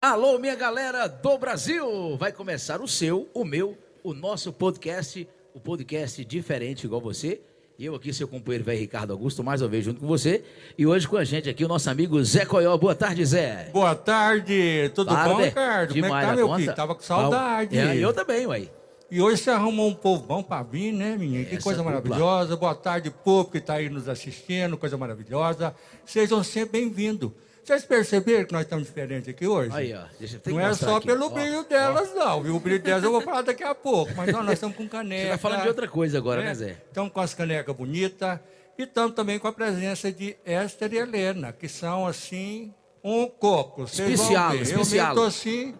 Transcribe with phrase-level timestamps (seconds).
[0.00, 2.16] Alô, minha galera do Brasil!
[2.18, 7.40] Vai começar o seu, o meu, o nosso podcast, o podcast diferente igual você.
[7.78, 10.44] E eu aqui, seu companheiro velho Ricardo Augusto, mais uma vez junto com você.
[10.78, 12.76] E hoje com a gente aqui o nosso amigo Zé Coió.
[12.76, 13.70] Boa tarde, Zé.
[13.72, 15.30] Boa tarde, tudo Tarde.
[15.34, 15.88] bom, Ricardo?
[15.88, 16.60] Como é que Demais tá, meu conta.
[16.60, 16.74] filho?
[16.74, 17.76] Tava com saudade.
[17.78, 18.70] É, eu também, uai.
[19.10, 21.16] E hoje você arrumou um povo bom pra vir, né?
[21.18, 21.92] Que Essa coisa dupla.
[22.00, 22.56] maravilhosa.
[22.56, 25.74] Boa tarde, povo que tá aí nos assistindo, coisa maravilhosa.
[26.04, 27.30] Sejam sempre bem-vindos.
[27.66, 29.70] Vocês perceberam que nós estamos diferentes aqui hoje?
[29.74, 30.04] Aí, ó.
[30.20, 31.06] Deixa Não é só aqui.
[31.08, 31.62] pelo Ó, brilho ó.
[31.64, 32.54] delas, não, viu?
[32.54, 34.12] O brilho delas eu vou falar daqui a pouco.
[34.16, 35.22] Mas ó, nós estamos com caneca.
[35.24, 36.54] Você vai falando de outra coisa agora, né, né?
[36.54, 36.76] Zé?
[36.86, 38.38] Estamos com as canecas bonitas
[38.78, 42.72] e estamos também com a presença de Esther e Helena, que são assim
[43.02, 43.88] um coco.
[43.88, 44.62] Vocês Especial, vão ver.
[44.62, 45.06] especial.
[45.06, 45.74] Eu estou assim,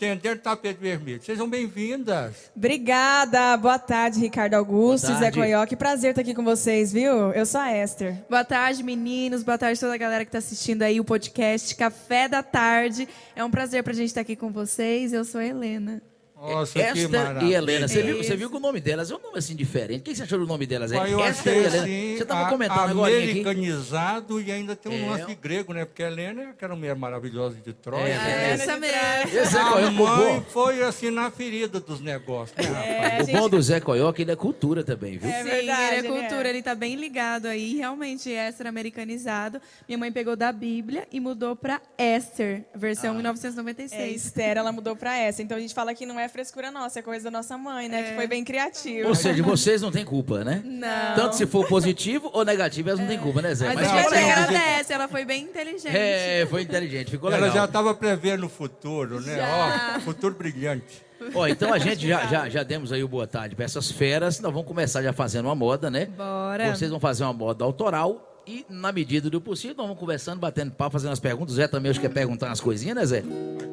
[0.00, 1.22] estendendo o tapete vermelho.
[1.22, 2.50] Sejam bem-vindas.
[2.56, 5.38] Obrigada, boa tarde, Ricardo Augusto, Boa Zé tarde.
[5.38, 5.66] Coió.
[5.66, 7.32] Que prazer estar aqui com vocês, viu?
[7.32, 8.24] Eu sou a Esther.
[8.28, 9.42] Boa tarde, meninos.
[9.42, 13.06] Boa tarde a toda a galera que está assistindo aí o podcast Café da Tarde.
[13.36, 15.12] É um prazer pra gente estar aqui com vocês.
[15.12, 16.02] Eu sou a Helena.
[16.40, 17.52] Nossa, que Esther e.
[17.54, 17.86] Helena.
[17.88, 20.00] Você viu, você viu que o nome delas é um nome assim diferente.
[20.00, 20.90] O que você achou do nome delas?
[20.90, 21.82] É Mas eu Esther achei e Helena.
[21.82, 23.22] assim, Você estava a- comentando agora aqui.
[23.64, 25.10] americanizado e ainda tem um É.
[25.10, 25.84] lance de grego, né?
[25.84, 28.04] Porque a Helena é aquela mulher maravilhosa de Troia.
[28.12, 28.50] É, né?
[28.52, 29.38] essa mesmo.
[29.40, 32.64] Esse Zé A mãe foi assim na ferida dos negócios, né,
[33.02, 33.28] rapaz?
[33.28, 35.28] o bom do Zé Coió é que ele é cultura também, viu?
[35.30, 36.50] É Sim, verdade, ele é ele cultura, é.
[36.50, 37.76] ele tá bem ligado aí.
[37.76, 39.60] Realmente, Esther americanizado.
[39.86, 44.24] Minha mãe pegou da Bíblia e mudou pra Esther, versão É, 1996.
[44.24, 45.42] Esther, ela mudou pra essa.
[45.42, 48.02] Então a gente fala que não é frescura nossa, é coisa da nossa mãe, né?
[48.10, 49.08] Que foi bem criativa.
[49.08, 50.62] Ou seja, vocês não têm culpa, né?
[50.64, 51.14] Não.
[51.14, 53.68] Tanto se for positivo ou negativo, elas não têm culpa, né, Zé?
[53.70, 54.28] A Mas gente mas legal.
[54.30, 55.96] ela- agradece, ela foi bem inteligente.
[55.96, 57.56] É, foi inteligente, ficou Ela legal.
[57.56, 59.36] já estava prevendo o futuro, né?
[59.36, 59.96] Já.
[59.96, 61.02] Ó, futuro brilhante.
[61.34, 64.40] Ó, então a gente já, já, já demos aí o boa tarde para essas feras.
[64.40, 66.06] Nós vamos começar já fazendo uma moda, né?
[66.06, 66.74] Bora.
[66.74, 68.29] Vocês vão fazer uma moda autoral.
[68.50, 71.52] E, na medida do possível, nós vamos conversando, batendo papo, fazendo as perguntas.
[71.54, 73.22] O Zé também acho que quer perguntar umas coisinhas, né, Zé?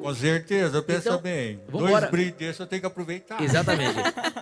[0.04, 1.60] Com certeza, pensa Então, bem.
[1.68, 2.02] vambora.
[2.02, 3.42] Dois brilhos desses eu tenho que aproveitar.
[3.42, 3.96] Exatamente.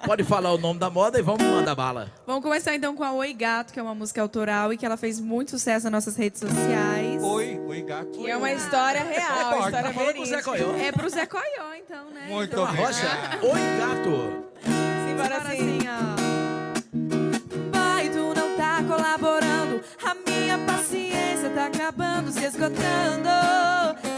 [0.05, 2.11] Pode falar o nome da moda e vamos mandar bala.
[2.27, 4.97] Vamos começar então com a Oi Gato, que é uma música autoral e que ela
[4.97, 7.23] fez muito sucesso nas nossas redes sociais.
[7.23, 8.11] Oi, oi, gato.
[8.11, 10.65] Que é uma história real, Pode, história tá falando com o Zé verídica.
[10.65, 10.75] Coió.
[10.77, 12.25] É pro Zé Coió, então, né?
[12.27, 12.87] Muito Então, obrigado.
[12.87, 13.39] rocha.
[13.41, 14.45] Oi, gato.
[15.07, 15.77] Simbora assim.
[15.77, 15.79] assim,
[16.21, 16.24] ó.
[21.65, 23.29] Acabando, se esgotando.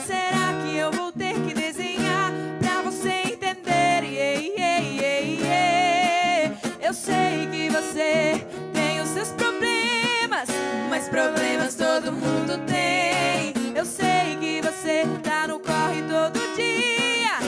[0.06, 4.04] Será que eu vou ter que desenhar pra você entender?
[4.04, 6.58] Yeah, yeah, yeah.
[6.82, 10.50] Eu sei que você tem os seus problemas,
[10.90, 13.54] mas problemas todo mundo tem.
[13.76, 17.40] Eu sei que você tá no corre todo dia.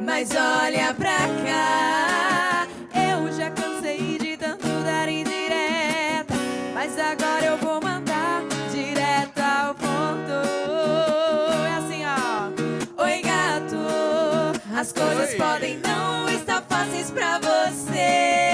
[0.00, 0.57] Mas olha
[15.34, 18.47] podem não estar fáceis pra você.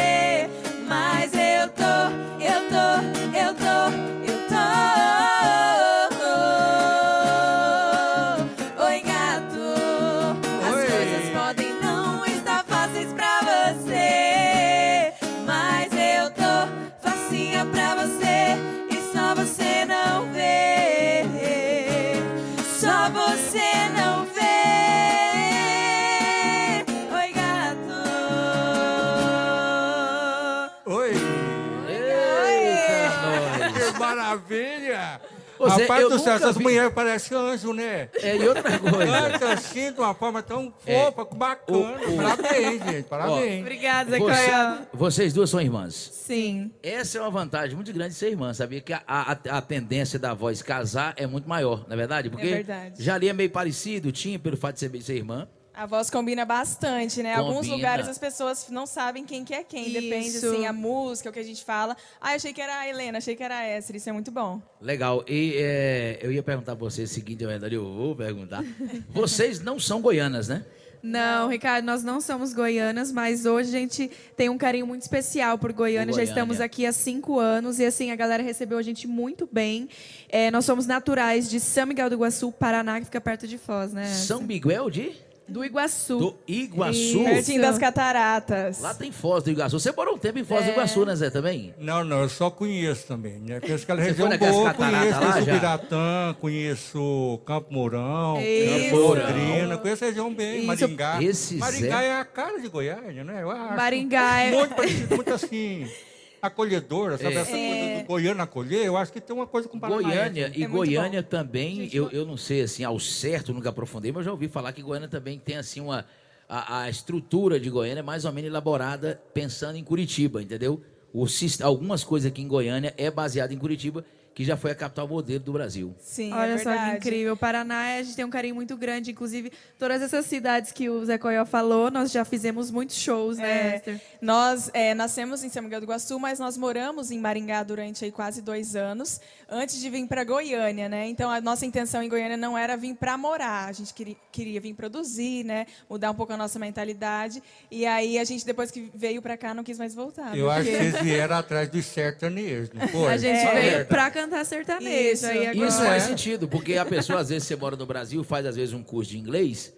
[35.88, 38.08] Eu do céu, essas vi- mulheres parecem anjo, né?
[38.14, 39.30] É, e outra coisa.
[39.30, 41.04] Canta assim de uma forma tão É.
[41.04, 41.78] fofa, bacana.
[41.78, 43.04] O- o- Parabéns, gente.
[43.04, 43.60] Parabéns.
[43.62, 45.94] Obrigada, Zé Você- vocês duas são irmãs.
[46.12, 46.70] Sim.
[46.82, 48.80] Essa é uma vantagem muito grande de ser irmã, sabia?
[48.80, 52.30] Que a, a, a tendência da voz casar é muito maior, não é verdade?
[52.30, 53.02] Porque verdade.
[53.02, 55.46] já ali é meio parecido, tinha pelo fato de ser, ser irmã.
[55.76, 57.34] A voz combina bastante, né?
[57.34, 57.74] Alguns Combina.
[57.74, 59.92] lugares as pessoas não sabem quem que é quem.
[59.92, 60.46] Depende, Isso.
[60.46, 61.96] assim, a música, o que a gente fala.
[62.20, 63.96] Ah, achei que era a Helena, achei que era a Esther.
[63.96, 64.62] Isso é muito bom.
[64.80, 65.24] Legal.
[65.26, 68.62] E é, eu ia perguntar pra vocês o seguinte, na verdade, eu vou perguntar.
[69.10, 70.64] Vocês não são goianas, né?
[71.02, 75.58] Não, Ricardo, nós não somos goianas, mas hoje a gente tem um carinho muito especial
[75.58, 76.06] por Goiânia.
[76.06, 76.30] Por Já Goiânia.
[76.30, 79.86] estamos aqui há cinco anos e assim a galera recebeu a gente muito bem.
[80.30, 83.92] É, nós somos naturais de São Miguel do Iguaçu, Paraná, que fica perto de Foz,
[83.92, 84.06] né?
[84.06, 85.12] São Miguel de?
[85.46, 86.16] Do Iguaçu.
[86.18, 86.98] Do Iguaçu.
[86.98, 87.24] Isso.
[87.24, 88.80] Pertinho das cataratas.
[88.80, 89.78] Lá tem Foz do Iguaçu.
[89.78, 91.74] Você morou um tempo em Foz do Iguaçu, né, Zé, também?
[91.78, 93.60] Não, não, eu só conheço também, né?
[93.60, 95.52] Conheço aquela Você região boa, cataratas conheço, lá conheço já?
[95.54, 98.36] Biratã, conheço Campo Mourão.
[98.36, 100.66] Campo Londrina, conheço a região bem, Isso.
[100.66, 101.22] Maringá.
[101.22, 103.42] Esse Maringá Zé- é a cara de Goiânia, né?
[103.42, 103.76] Eu acho.
[103.76, 105.86] Maringá é- Muito parecido, muito assim,
[106.46, 107.34] acolhedora, sabe?
[107.34, 107.38] É.
[107.38, 110.08] Essa coisa do Goiânia acolher, eu acho que tem uma coisa com Paranaense.
[110.08, 111.28] Goiânia e É Goiânia bom.
[111.28, 114.72] também, Gente, eu, eu não sei assim ao certo, nunca aprofundei, mas já ouvi falar
[114.72, 116.04] que Goiânia também tem assim uma
[116.48, 120.80] a, a estrutura de Goiânia é mais ou menos elaborada pensando em Curitiba, entendeu?
[121.12, 121.26] O,
[121.62, 125.38] algumas coisas aqui em Goiânia é baseada em Curitiba, que já foi a capital modelo
[125.44, 125.94] do Brasil.
[126.00, 127.36] Sim, Olha é só que incrível.
[127.36, 129.12] Paraná, a gente tem um carinho muito grande.
[129.12, 133.74] Inclusive, todas essas cidades que o Zé Coyó falou, nós já fizemos muitos shows, né,
[133.74, 134.00] É, Esther?
[134.20, 138.10] nós é, nascemos em São Miguel do Iguaçu, mas nós moramos em Maringá durante aí,
[138.10, 141.06] quase dois anos, antes de vir para Goiânia, né?
[141.08, 144.60] Então a nossa intenção em Goiânia não era vir para morar, a gente queria, queria
[144.60, 145.64] vir produzir, né?
[145.88, 147.40] Mudar um pouco a nossa mentalidade.
[147.70, 150.36] E aí a gente depois que veio para cá não quis mais voltar.
[150.36, 153.12] Eu acho que porque- vocês vieram atrás dos sertanejos, não foi?
[153.12, 153.52] A gente É.
[153.60, 155.12] veio pra cantar sertanejo.
[155.12, 155.26] Isso.
[155.26, 155.68] Aí agora...
[155.68, 155.86] Isso É.
[155.86, 158.82] faz sentido, porque a pessoa, às vezes, você mora no Brasil, faz às vezes um
[158.82, 159.72] curso de inglês,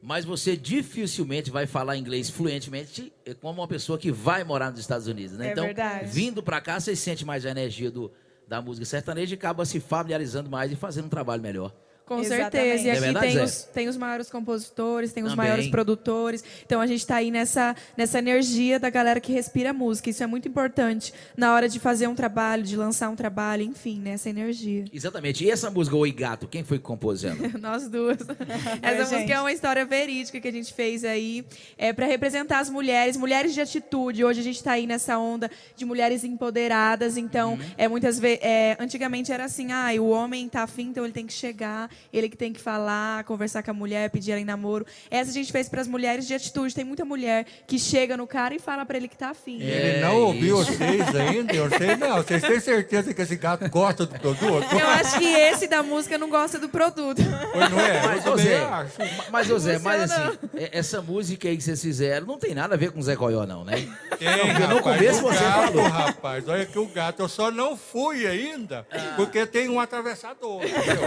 [0.00, 5.06] mas você dificilmente vai falar inglês fluentemente como uma pessoa que vai morar nos Estados
[5.06, 5.48] Unidos, né?
[5.48, 6.06] É então, verdade.
[6.10, 8.10] vindo pra cá, você sente mais a energia do,
[8.48, 11.72] da música sertaneja e acaba se familiarizando mais e fazendo um trabalho melhor.
[12.16, 12.52] Com Exatamente.
[12.52, 12.84] certeza.
[12.84, 15.46] E É aqui verdade, tem, os, tem os maiores compositores, tem os Também.
[15.46, 16.44] maiores produtores.
[16.64, 20.10] Então a gente está aí nessa, nessa energia da galera que respira música.
[20.10, 23.98] Isso é muito importante na hora de fazer um trabalho, de lançar um trabalho, enfim,
[23.98, 24.84] nessa energia.
[24.92, 25.44] Exatamente.
[25.44, 27.36] E essa música Oi Gato, quem foi que compôs ela?
[27.60, 28.18] Nós duas.
[28.82, 29.32] Essa música gente.
[29.32, 31.44] é uma história verídica que a gente fez aí
[31.76, 34.24] é, para representar as mulheres, mulheres de atitude.
[34.24, 37.16] Hoje a gente está aí nessa onda de mulheres empoderadas.
[37.16, 38.40] Então, é muitas vezes.
[38.78, 42.36] antigamente era assim: ah, o homem tá afim, então ele tem que chegar, ele que
[42.36, 44.86] tem que falar, conversar com a mulher, pedir ela em namoro.
[45.10, 46.74] Essa a gente fez para as mulheres de atitude.
[46.74, 49.60] Tem muita mulher que chega no cara e fala para ele que tá afim.
[49.60, 50.72] Ele É não ouviu isso.
[50.72, 51.54] vocês ainda?
[51.54, 52.16] Eu sei não.
[52.16, 54.66] Vocês têm certeza que esse gato gosta do produto?
[54.72, 57.22] Eu acho que esse da música não gosta do produto.
[57.52, 58.02] Pois não é?
[58.06, 58.92] Mas, Eu Zé, acho.
[59.30, 62.74] mas, ô Zé, mas assim, é- essa música aí que vocês fizeram não tem nada
[62.74, 63.74] a ver com Zé Coió, não, né?
[64.18, 65.82] Tem, no rapaz, começo o você gato, falou.
[65.88, 70.62] rapaz, olha que o gato, eu só não fui ainda, porque tem um atravessador.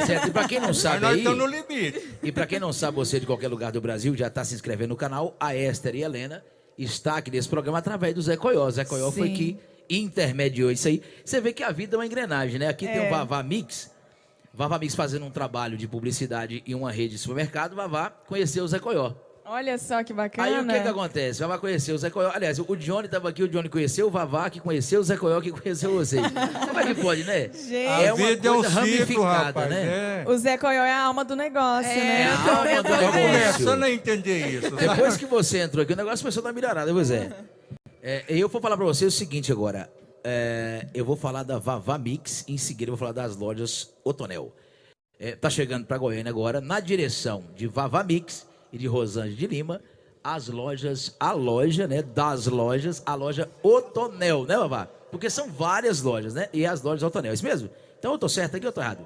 [0.05, 0.27] Certo?
[0.27, 2.01] E pra quem não sabe nós aí, estamos no limite.
[2.21, 4.89] e pra quem não sabe, você de qualquer lugar do Brasil já tá se inscrevendo
[4.89, 6.43] no canal, a Esther e a Helena
[6.77, 8.69] está aqui nesse programa através do Zé Coió.
[8.69, 9.57] Zé Coió foi que
[9.89, 11.01] intermediou isso aí.
[11.23, 12.67] Você vê que a vida é uma engrenagem, né?
[12.67, 13.09] Aqui tem o É.
[13.09, 13.91] Vavá Mix,
[14.53, 18.67] Vavá Mix fazendo um trabalho de publicidade em uma rede de supermercado, Vavá conheceu o
[18.67, 19.13] Zé Coió.
[19.47, 20.47] Olha só que bacana.
[20.47, 21.39] Aí o que que acontece?
[21.41, 22.31] Vavá conheceu o Zé Coió.
[22.33, 25.39] Aliás, o Johnny estava aqui, o Johnny conheceu o Vavá, que conheceu o Zé Coió,
[25.39, 26.21] que conheceu vocês.
[26.67, 27.49] Como é que pode, né?
[27.53, 27.87] Gente.
[27.87, 28.81] A É uma vida é um coisa ciclo,
[29.23, 29.69] ramificada, rapaz.
[29.69, 30.23] né?
[30.25, 30.29] É.
[30.29, 32.21] O Zé Coió é a alma do negócio, É, né?
[32.21, 33.21] É a alma do Tô negócio.
[33.21, 34.75] começando a entender isso.
[34.75, 37.31] Depois que você entrou aqui, o negócio começou a dar melhorada, pois é.
[38.01, 38.23] é.
[38.27, 39.87] Eu vou falar pra você o seguinte agora.
[40.23, 44.51] É, eu vou falar da Vavá Mix, em seguida eu vou falar das lojas Otonel.
[45.19, 48.45] É, tá chegando pra Goiânia agora, na direção de Vavá Mix
[48.75, 49.81] e de Rosângela de Lima,
[50.23, 54.87] as lojas, a loja, né, das lojas, a loja Otonel, né, Vavá?
[55.09, 56.49] Porque são várias lojas, né?
[56.51, 57.69] E as lojas Otonel, é isso mesmo?
[57.97, 59.05] Então eu tô certo aqui ou tô errado?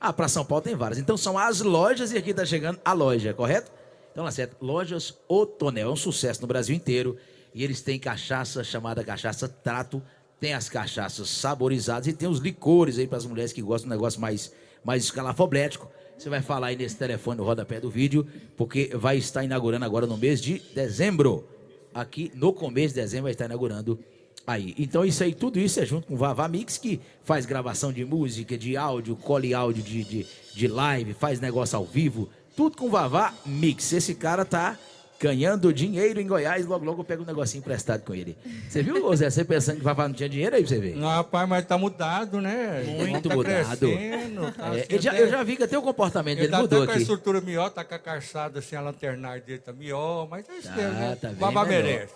[0.00, 0.98] Ah, para São Paulo tem várias.
[0.98, 3.72] Então são as lojas e aqui está chegando a loja, correto?
[4.12, 4.56] Então, lá certo.
[4.60, 5.88] Lojas Otonel.
[5.88, 7.16] É um sucesso no Brasil inteiro.
[7.52, 10.00] E eles têm cachaça chamada cachaça trato.
[10.38, 13.94] Tem as cachaças saborizadas e tem os licores aí para as mulheres que gostam de
[13.94, 14.52] um negócio mais,
[14.84, 15.90] mais escalafoblético.
[16.16, 18.26] Você vai falar aí nesse telefone no rodapé do vídeo,
[18.56, 21.46] porque vai estar inaugurando agora no mês de dezembro.
[21.92, 23.98] Aqui no começo de dezembro vai estar inaugurando
[24.46, 27.90] Aí, então isso aí, tudo isso é junto com o Vavá Mix, que faz gravação
[27.90, 32.76] de música, de áudio, colhe áudio de, de, de live, faz negócio ao vivo, tudo
[32.76, 33.90] com o Vavá Mix.
[33.94, 34.78] Esse cara tá
[35.20, 38.36] ganhando dinheiro em Goiás, logo logo eu pego um negocinho emprestado com ele.
[38.68, 40.96] Você viu, Zé, você pensando que o Vavá não tinha dinheiro aí pra você ver?
[40.96, 42.82] Não, rapaz, mas tá mudado, né?
[42.86, 43.78] Muito tá mudado.
[43.78, 46.58] crescendo, tá É, eu, já, eu já vi que até o comportamento Ele dele tá
[46.60, 47.02] mudou até com a aqui.
[47.02, 50.68] estrutura melhor, tá com a caçada assim, a lanternária dele tá melhor, mas é isso
[50.68, 51.18] Tá, mesmo, né?
[51.20, 52.12] tá Babá merece.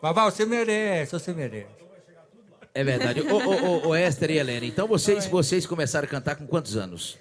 [0.00, 1.66] Babá, você merece, você merece.
[2.74, 3.22] É verdade.
[3.22, 6.76] Ô, ô, ô, ô, Esther e Helena, então vocês, vocês começaram a cantar com quantos
[6.76, 7.16] anos?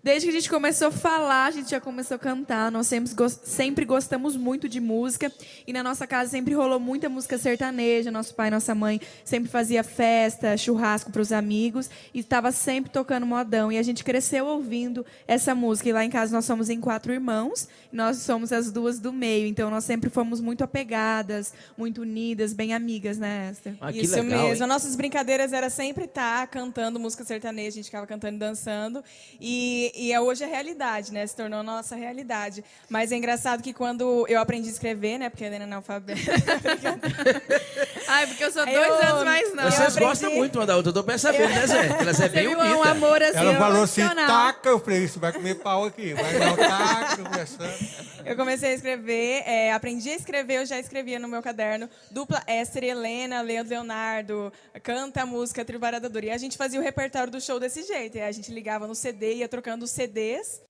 [0.00, 2.70] Desde que a gente começou a falar, a gente já começou a cantar.
[2.70, 3.12] Nós sempre,
[3.42, 5.30] sempre gostamos muito de música.
[5.66, 8.10] E na nossa casa sempre rolou muita música sertaneja.
[8.10, 11.90] Nosso pai e nossa mãe sempre fazia festa, churrasco para os amigos.
[12.14, 13.72] E estava sempre tocando modão.
[13.72, 15.88] E a gente cresceu ouvindo essa música.
[15.88, 17.68] E lá em casa nós somos em quatro irmãos.
[17.92, 19.48] E nós somos as duas do meio.
[19.48, 23.74] Então nós sempre fomos muito apegadas, muito unidas, bem amigas, né, Esther?
[23.80, 24.62] Ah, Isso legal, mesmo.
[24.62, 24.68] hein?
[24.68, 29.02] Nossas brincadeiras era sempre estar cantando música sertaneja, a gente ficava cantando e dançando.
[29.40, 31.26] E, e é hoje a realidade, né?
[31.26, 32.64] Se tornou nossa realidade.
[32.88, 35.28] Mas é engraçado que quando eu aprendi a escrever, né?
[35.28, 36.20] Porque a Helena é analfabeta.
[38.08, 39.64] Ai, porque eu sou dois eu- anos mais não.
[39.64, 41.86] Vocês aprendi- gostam muito uma da outra, eu tô percebendo, né, Zé?
[42.00, 42.60] Elas é bem viu?
[42.60, 46.14] É um amor assim, Ela falou assim, taca, eu falei, isso vai comer pau aqui.
[46.14, 48.08] Vai não, taca, conversando.
[48.24, 51.88] Eu comecei a escrever, é, aprendi a escrever, eu já escrevia no meu caderno.
[52.10, 54.52] Dupla Esther e Helena, Leandro Leonardo,
[54.82, 56.26] canta a música Tribarada Dura.
[56.26, 58.16] E a gente fazia o repertório do show desse jeito.
[58.18, 60.60] E a gente ligava no CD, ia trocando os CDs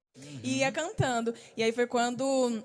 [0.43, 1.35] e ia cantando.
[1.57, 2.62] E aí foi quando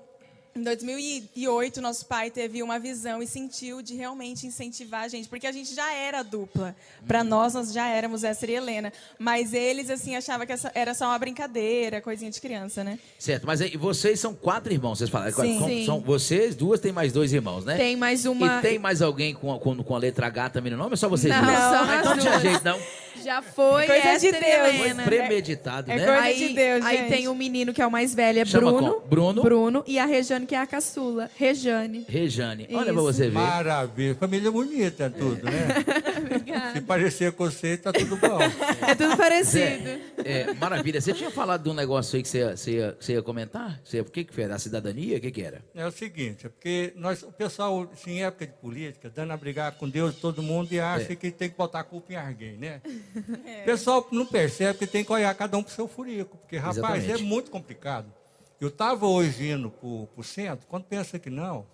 [0.56, 5.48] em 2008, nosso pai teve uma visão e sentiu de realmente incentivar a gente, porque
[5.48, 6.76] a gente já era dupla.
[7.08, 8.92] Para nós, nós já éramos Esther e Helena.
[9.18, 13.00] Mas eles, assim, achavam que essa era só uma brincadeira, coisinha de criança, né?
[13.18, 15.32] Certo, mas aí, vocês são quatro irmãos, vocês falaram.
[15.32, 15.58] Sim.
[15.58, 15.86] São, Sim.
[15.86, 17.76] são vocês, duas, tem mais dois irmãos, né?
[17.76, 18.58] Tem mais uma.
[18.58, 20.96] E tem mais alguém com a, com, com a letra H também no nome ou
[20.96, 21.58] só vocês Não, duas?
[21.58, 22.78] só Ah, nós então não tinha jeito, não.
[23.24, 23.86] Já foi.
[23.86, 24.76] Coisa de Deus.
[24.94, 26.04] Foi premeditado, é né?
[26.04, 27.08] coisa Aí, de Deus, aí gente.
[27.08, 28.92] tem o menino que é o mais velho, é Chama Bruno.
[28.94, 29.06] como?
[29.06, 29.42] Bruno?
[29.42, 29.84] Bruno.
[29.86, 31.30] E a Rejane, que é a caçula.
[31.36, 32.04] Rejane.
[32.08, 33.02] Rejane, olha pra Isso.
[33.02, 33.32] você ver.
[33.34, 34.14] Maravilha.
[34.14, 36.72] Família bonita, tudo, né?
[36.74, 38.38] Se parecer com você, tá tudo bom.
[38.86, 39.54] É tudo parecido.
[39.54, 41.00] Zé, é, maravilha.
[41.00, 43.80] Você tinha falado de um negócio aí que você ia, você ia, você ia comentar?
[43.84, 44.46] Você, o que que foi?
[44.46, 45.16] Da cidadania?
[45.16, 45.62] O que que era?
[45.74, 49.36] É o seguinte, é porque nós, o pessoal, assim, em época de política, dando a
[49.36, 51.16] brigar com Deus todo mundo e acha É.
[51.16, 52.80] que tem que botar a culpa em alguém, né?
[53.18, 56.76] O pessoal não percebe que tem que olhar cada um pro seu furico, porque, rapaz,
[57.04, 57.12] Exatamente.
[57.12, 58.12] é muito complicado.
[58.60, 61.66] Eu estava hoje indo pro, pro centro, quando pensa que não,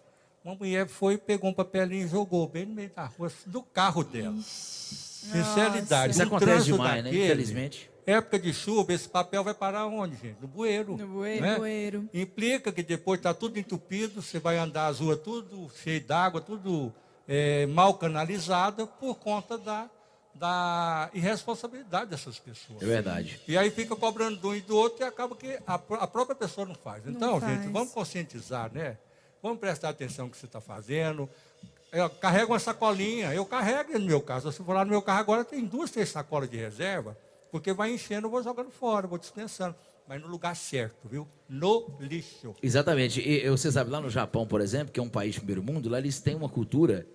[0.45, 4.03] uma mulher foi, pegou um papelinho e jogou bem no meio da rua, do carro
[4.03, 4.37] dela.
[4.41, 6.13] Sinceridade.
[6.13, 7.11] Isso um acontece demais, né?
[7.11, 7.91] daquele, Infelizmente.
[8.07, 10.39] Época de chuva, esse papel vai parar onde, gente?
[10.41, 10.97] No bueiro.
[10.97, 11.43] No bueiro.
[11.43, 11.53] né?
[11.53, 12.09] No bueiro.
[12.15, 16.93] Implica que depois está tudo entupido, você vai andar as ruas tudo cheio d'água, tudo
[17.29, 19.89] é, mal canalizada por conta da,
[20.41, 22.81] da irresponsabilidade dessas pessoas.
[22.83, 23.39] É verdade.
[23.47, 26.35] E aí fica cobrando de um e do outro e acaba que a, a própria
[26.35, 27.07] pessoa não faz.
[27.07, 27.61] Então, faz.
[27.61, 28.97] gente, vamos conscientizar, né?
[29.43, 31.29] Vamos prestar atenção no que você está fazendo.
[31.93, 34.41] Eu carrego uma sacolinha, eu carrego no meu carro.
[34.41, 37.19] Se você for lá no meu carro agora, tem duas, três sacolas de reserva,
[37.51, 39.77] porque vai enchendo, eu vou jogando fora, vou dispensando.
[40.09, 41.29] Mas no lugar certo, viu?
[41.47, 42.57] No lixo.
[42.63, 43.21] Exatamente.
[43.21, 45.63] E, e você sabe, lá no Japão, por exemplo, que é um país de primeiro
[45.63, 47.07] mundo, lá eles têm uma cultura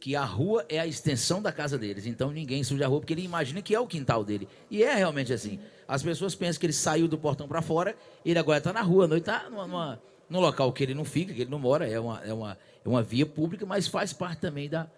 [0.00, 2.06] que a rua é a extensão da casa deles.
[2.06, 4.48] Então ninguém suja a rua, porque ele imagina que é o quintal dele.
[4.70, 5.60] E é realmente assim.
[5.86, 9.06] As pessoas pensam que ele saiu do portão para fora, ele agora está na rua,
[9.06, 12.00] noite está numa, numa, num local que ele não fica, que ele não mora, é
[12.00, 14.88] uma, é uma, é uma via pública, mas faz parte também da,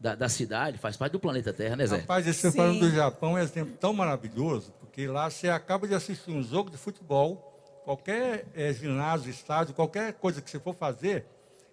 [0.00, 1.98] da, da cidade, faz parte do planeta Terra, né, Zé?
[1.98, 5.94] Rapaz, esse falando do Japão é um exemplo tão maravilhoso, porque lá você acaba de
[5.94, 7.44] assistir um jogo de futebol,
[7.84, 11.26] qualquer eh, ginásio, estádio, qualquer coisa que você for fazer,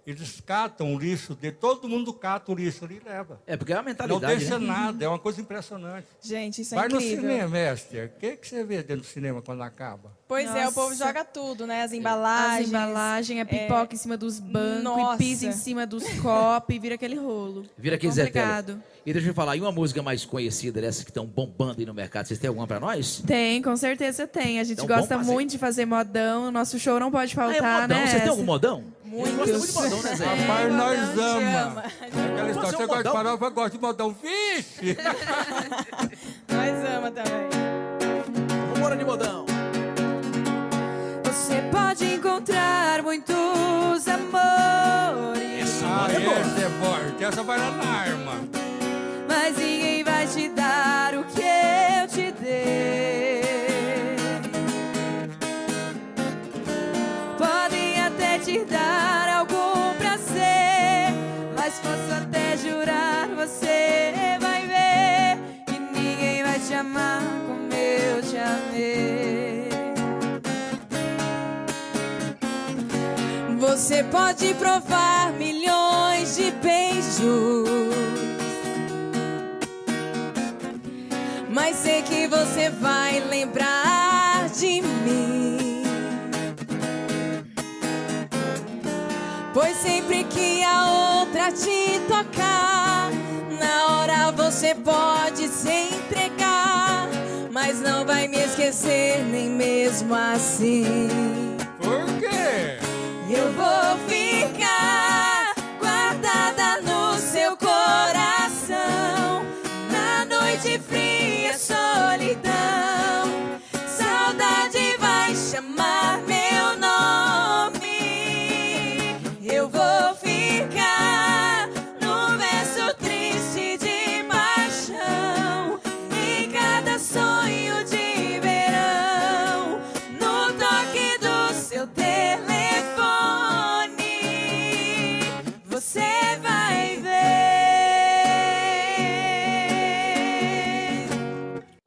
[0.05, 3.41] eles catam o lixo dele, todo mundo cata o lixo ali e leva.
[3.47, 4.67] É, porque é uma Não mentalidade, deixa né?
[4.67, 6.07] nada, é uma coisa impressionante.
[6.21, 7.21] Gente, isso é Vai no incrível.
[7.21, 10.11] cinema, Esther, o que, que você vê dentro do cinema quando acaba?
[10.27, 11.05] Pois é, o povo Nossa.
[11.05, 11.83] joga tudo, né?
[11.83, 12.61] As embalagens.
[12.61, 15.15] As embalagens, a pipoca em cima dos bancos, Nossa.
[15.15, 17.65] e pisa em cima dos copos e vira aquele rolo.
[17.77, 18.31] Vira aqui, é Zé.
[19.05, 21.93] E deixa eu falar, e uma música mais conhecida dessas que estão bombando aí no
[21.93, 23.21] mercado, vocês têm alguma pra nós?
[23.25, 24.59] Tem, com certeza tem.
[24.59, 26.49] A gente Então, gosta muito de fazer modão.
[26.51, 27.97] Nosso show não pode Ah, é faltar, modão?
[27.99, 28.07] né?
[28.07, 28.83] Vocês têm algum modão?
[29.05, 29.35] Muitos.
[29.35, 30.25] Gosta muito de modão, né, Zé?
[30.25, 31.83] Rapaz, modão, nós ama.
[31.83, 33.13] É aquela história, um você gosta de modão?
[33.13, 34.15] farofa, gosta de modão.
[34.21, 34.97] Vixe!
[36.49, 37.49] Nós ama também.
[38.73, 39.45] Vambora de modão.
[41.23, 48.33] Você pode encontrar muitos amores, Ah, essa é forte, essa vai lá na arma.
[49.27, 51.34] mas ninguém vai te dar o que
[74.25, 77.69] pode provar milhões de beijos,
[81.47, 85.83] mas sei que você vai lembrar de mim.
[89.53, 93.11] Pois sempre que a outra te tocar,
[93.59, 97.07] na hora você pode se entregar,
[97.51, 101.34] mas não vai me esquecer nem mesmo assim.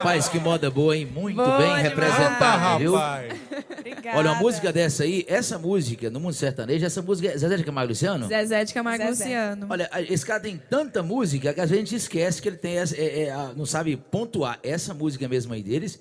[0.09, 1.05] Rapaz, que moda boa, hein?
[1.05, 1.83] Muito Boa bem demais.
[1.83, 2.95] representada, viu?
[2.95, 3.33] rapaz.
[3.79, 4.17] Obrigada.
[4.17, 7.63] Olha, uma música dessa aí, essa música, no mundo sertanejo, essa música é Zezé de
[7.63, 8.27] Camargo Luciano?
[8.27, 9.23] Zezé de Camargo Zezé.
[9.25, 9.67] Luciano.
[9.69, 13.23] Olha, esse cara tem tanta música que a gente esquece que ele tem essa, é-
[13.25, 14.59] é, a- não sabe pontuar.
[14.63, 15.99] Essa música mesmo aí deles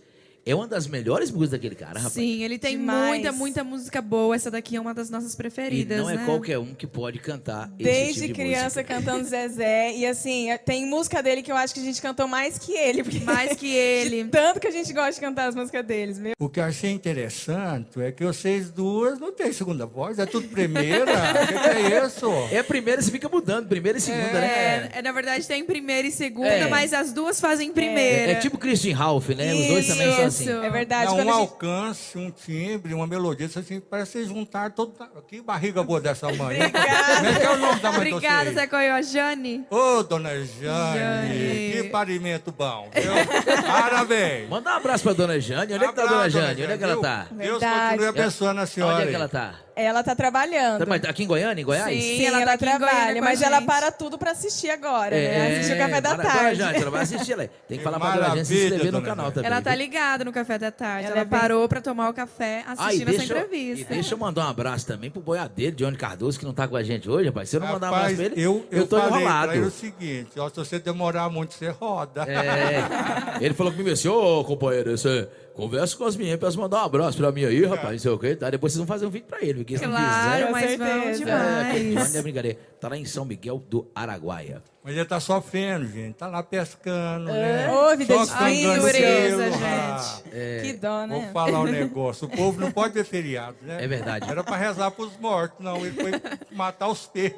[0.50, 2.12] é uma das melhores músicas daquele cara, rapaz.
[2.14, 3.08] Sim, ele tem Demais.
[3.08, 4.34] muita, muita música boa.
[4.34, 6.24] Essa daqui é uma das nossas E preferidas, não é né?
[6.24, 8.84] qualquer um que pode cantar esse Desde tipo de criança música.
[8.84, 9.92] cantando Zezé.
[9.96, 13.02] E assim, tem música dele que eu acho que a gente cantou mais que ele.
[13.02, 14.24] porque- Mais que ele.
[14.24, 16.32] Tanto que a gente gosta de cantar as músicas deles, meu.
[16.38, 20.48] O que eu achei interessante é que vocês duas não têm segunda voz, é tudo
[20.48, 21.08] primeira.
[21.38, 22.26] O que, que é isso?
[22.52, 24.90] É primeira, você fica mudando, primeira e segunda, né?
[24.94, 26.68] É, é, na verdade tem primeira e segunda, É.
[26.68, 27.98] mas as duas fazem primeira.
[27.98, 29.54] É, é tipo Christian Ralph, né?
[29.54, 30.37] Os dois também são assim.
[30.42, 30.50] Isso.
[30.50, 31.06] É verdade.
[31.06, 34.94] Não, quando um alcance, um timbre, uma melodia, isso assim, parece que vocês juntaram todo.
[35.26, 36.58] Que barriga boa dessa mãe.
[36.62, 37.16] Obrigada.
[37.16, 38.52] Como é que é o nome da mãe Obrigada?
[38.52, 39.66] Zé Coiojane.
[39.70, 41.72] Ô, dona Jane, Jane.
[41.72, 43.12] que parimento bom, viu?
[43.66, 44.48] Parabéns.
[44.48, 45.74] Manda um abraço pra dona Jane.
[45.74, 46.62] Onde é que tá a dona Jane?
[46.62, 47.26] Onde é que ela tá?
[47.30, 47.88] Deus Verdade.
[47.90, 48.94] continue abençoando a senhora.
[48.94, 49.54] Onde é que ela tá?
[49.80, 50.80] Ela tá trabalhando.
[50.80, 51.84] Tá, mas Aqui em Goiânia, em Goiás?
[51.92, 52.00] Sim.
[52.18, 55.58] Sim, ela ela, tá Goiânia trabalha, mas ela para tudo pra assistir agora, né?
[55.58, 56.58] Assistir o café da para- tarde.
[56.58, 57.48] Jane, ela vai assistir ela.
[57.68, 59.50] Tem que falar pra dona Jane se inscrever no canal também.
[59.50, 61.06] Ela tá ligada no café da tarde.
[61.06, 63.92] Ela Ela, é parou pra tomar o café Ah, assistindo essa deixa, eu- entrevista.
[63.92, 66.76] e deixa eu mandar um abraço também pro boiadeiro, Johnny Cardoso, que não tá com
[66.76, 67.48] a gente hoje, rapaz.
[67.48, 69.46] Se eu não mandar um abraço pra ele, eu, eu, tô falei enrolado.
[69.48, 72.24] pra ele o seguinte, ó, se você demorar muito, você roda.
[72.28, 75.28] É, ele falou comigo assim, ô companheiro, você
[75.58, 78.10] conversa com as meninas pra elas mandar um abraço pra mim aí, rapaz, não sei
[78.12, 78.48] o quê, tá?
[78.48, 80.46] Depois vocês vão fazer um vídeo pra ele, porque se não Claro, fizer...
[80.46, 81.30] Com mas vamos certeza.
[81.30, 82.14] É, aquele Johnny demais.
[82.14, 82.58] é brincadeira.
[82.80, 84.62] Tá lá em São Miguel do Araguaia.
[84.84, 86.14] Mas ele tá sofrendo, gente.
[86.14, 87.70] Tá lá pescando, né?
[87.70, 89.64] Ô, vida Só de dureza, pelo, gente.
[89.64, 90.22] ah.
[90.62, 91.30] Que dó, Vou né?
[91.32, 92.26] falar um negócio.
[92.26, 93.84] O povo não pode ver feriado, né?
[93.84, 94.30] É verdade.
[94.30, 95.84] Era pra rezar pros mortos, não.
[95.84, 96.12] Ele foi
[96.52, 97.36] matar os peixes.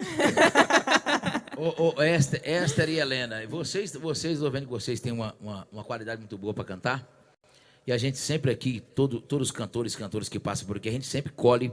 [1.56, 5.34] Ô, ô, Esther, Esther e Helena, vocês, vocês, eu tô vendo que vocês têm uma,
[5.40, 7.06] uma, uma qualidade muito boa para cantar.
[7.90, 10.88] E a gente sempre aqui, todo, todos os cantores e cantores que passam por aqui,
[10.88, 11.72] a gente sempre colhe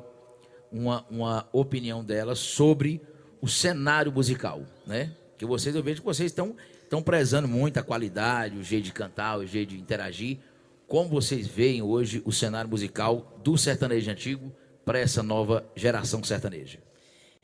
[0.72, 3.00] uma, uma opinião delas sobre
[3.40, 5.12] o cenário musical, né?
[5.38, 8.94] Que vocês, eu vejo que vocês estão estão prezando muito a qualidade, o jeito de
[8.94, 10.40] cantar, o jeito de interagir.
[10.88, 14.52] Como vocês veem hoje o cenário musical do sertanejo antigo
[14.84, 16.80] para essa nova geração sertaneja?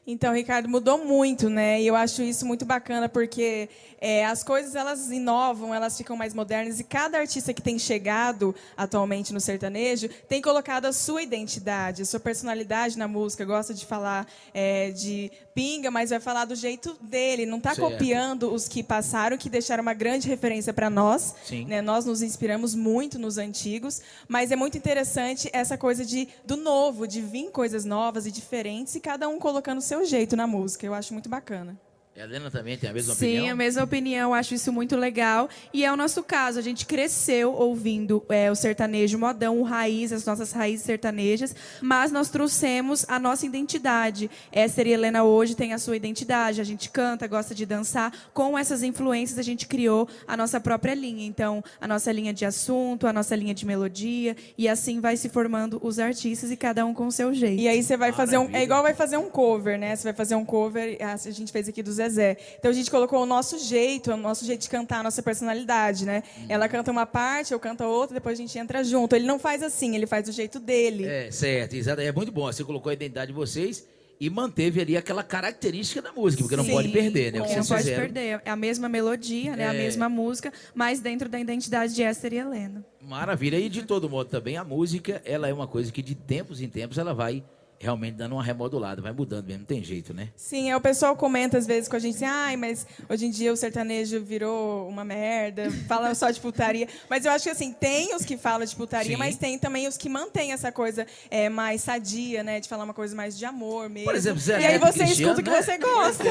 [0.05, 1.81] Então, Ricardo, mudou muito, né?
[1.81, 3.69] E eu acho isso muito bacana porque
[4.01, 8.53] é, as coisas elas inovam, elas ficam mais modernas e cada artista que tem chegado
[8.75, 13.45] atualmente no sertanejo tem colocado a sua identidade, a sua personalidade na música.
[13.45, 17.45] Gosta de falar é, de pinga, mas vai falar do jeito dele.
[17.45, 17.91] Não está Certo.
[17.91, 21.35] copiando os que passaram, que deixaram uma grande referência para nós.
[21.67, 21.81] Né?
[21.81, 27.07] Nós nos inspiramos muito nos antigos, mas é muito interessante essa coisa de do novo,
[27.07, 30.85] de vir coisas novas e diferentes e cada um colocando o seu jeito na música.
[30.85, 31.77] Eu acho muito bacana.
[32.15, 33.53] Helena também tem a mesma Sim, opinião?
[33.53, 35.49] a mesma opinião, acho isso muito legal.
[35.73, 40.13] E é o nosso caso, a gente cresceu ouvindo é, o sertanejo modão, o raiz,
[40.13, 44.29] as nossas raízes sertanejas, mas nós trouxemos a nossa identidade.
[44.51, 48.13] Esther e Helena hoje têm a sua identidade, a gente canta, gosta de dançar.
[48.31, 51.25] Com essas influências, a gente criou a nossa própria linha.
[51.25, 55.29] Então, a nossa linha de assunto, a nossa linha de melodia, e assim vai se
[55.29, 57.59] formando os artistas e cada um com o seu jeito.
[57.59, 58.41] E aí você vai fazer um.
[58.41, 58.59] Maravilha.
[58.59, 59.95] É igual vai fazer um cover, né?
[59.95, 62.37] Você vai fazer um cover, a gente fez aqui do Zezé.
[62.59, 66.05] Então a gente colocou o nosso jeito, o nosso jeito de cantar, a nossa personalidade,
[66.05, 66.23] né?
[66.49, 69.15] Ela canta uma parte, eu canto outra, depois a gente entra junto.
[69.15, 71.05] Ele não faz assim, ele faz do jeito dele.
[71.05, 72.01] É, certo, exato.
[72.01, 72.45] É muito bom.
[72.51, 73.85] Você colocou a identidade de vocês
[74.19, 77.41] e manteve ali aquela característica da música, porque não Sim, pode perder, né?
[77.41, 78.01] O que não pode fizeram.
[78.03, 78.41] perder.
[78.45, 79.67] É a mesma melodia, né?
[79.67, 79.77] A É.
[79.77, 82.85] mesma música, mas dentro da identidade de Esther e Helena.
[83.01, 83.59] Maravilha.
[83.59, 86.69] E de todo modo também, a música, ela é uma coisa que de tempos em
[86.69, 87.43] tempos ela vai
[87.83, 90.29] realmente dando uma remodulada, vai mudando mesmo, não tem jeito, né?
[90.35, 93.29] Sim, é, o pessoal comenta às vezes com a gente assim, ai, mas hoje em
[93.29, 96.87] dia o sertanejo virou uma merda, fala só de putaria.
[97.09, 99.17] Mas eu acho que assim, tem os que falam de putaria, Sim.
[99.17, 102.59] mas tem também os que mantêm essa coisa é, mais sadia, né?
[102.59, 104.05] De falar uma coisa mais de amor mesmo.
[104.05, 106.23] Por exemplo, Zé E aí você escuta o que Cristiano, você gosta.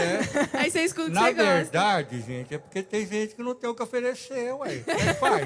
[0.55, 1.55] Aí você escuta o que Na você gosta.
[1.55, 4.79] verdade, gente, é porque tem gente que não tem o que oferecer, ué.
[4.79, 5.45] Como é faz?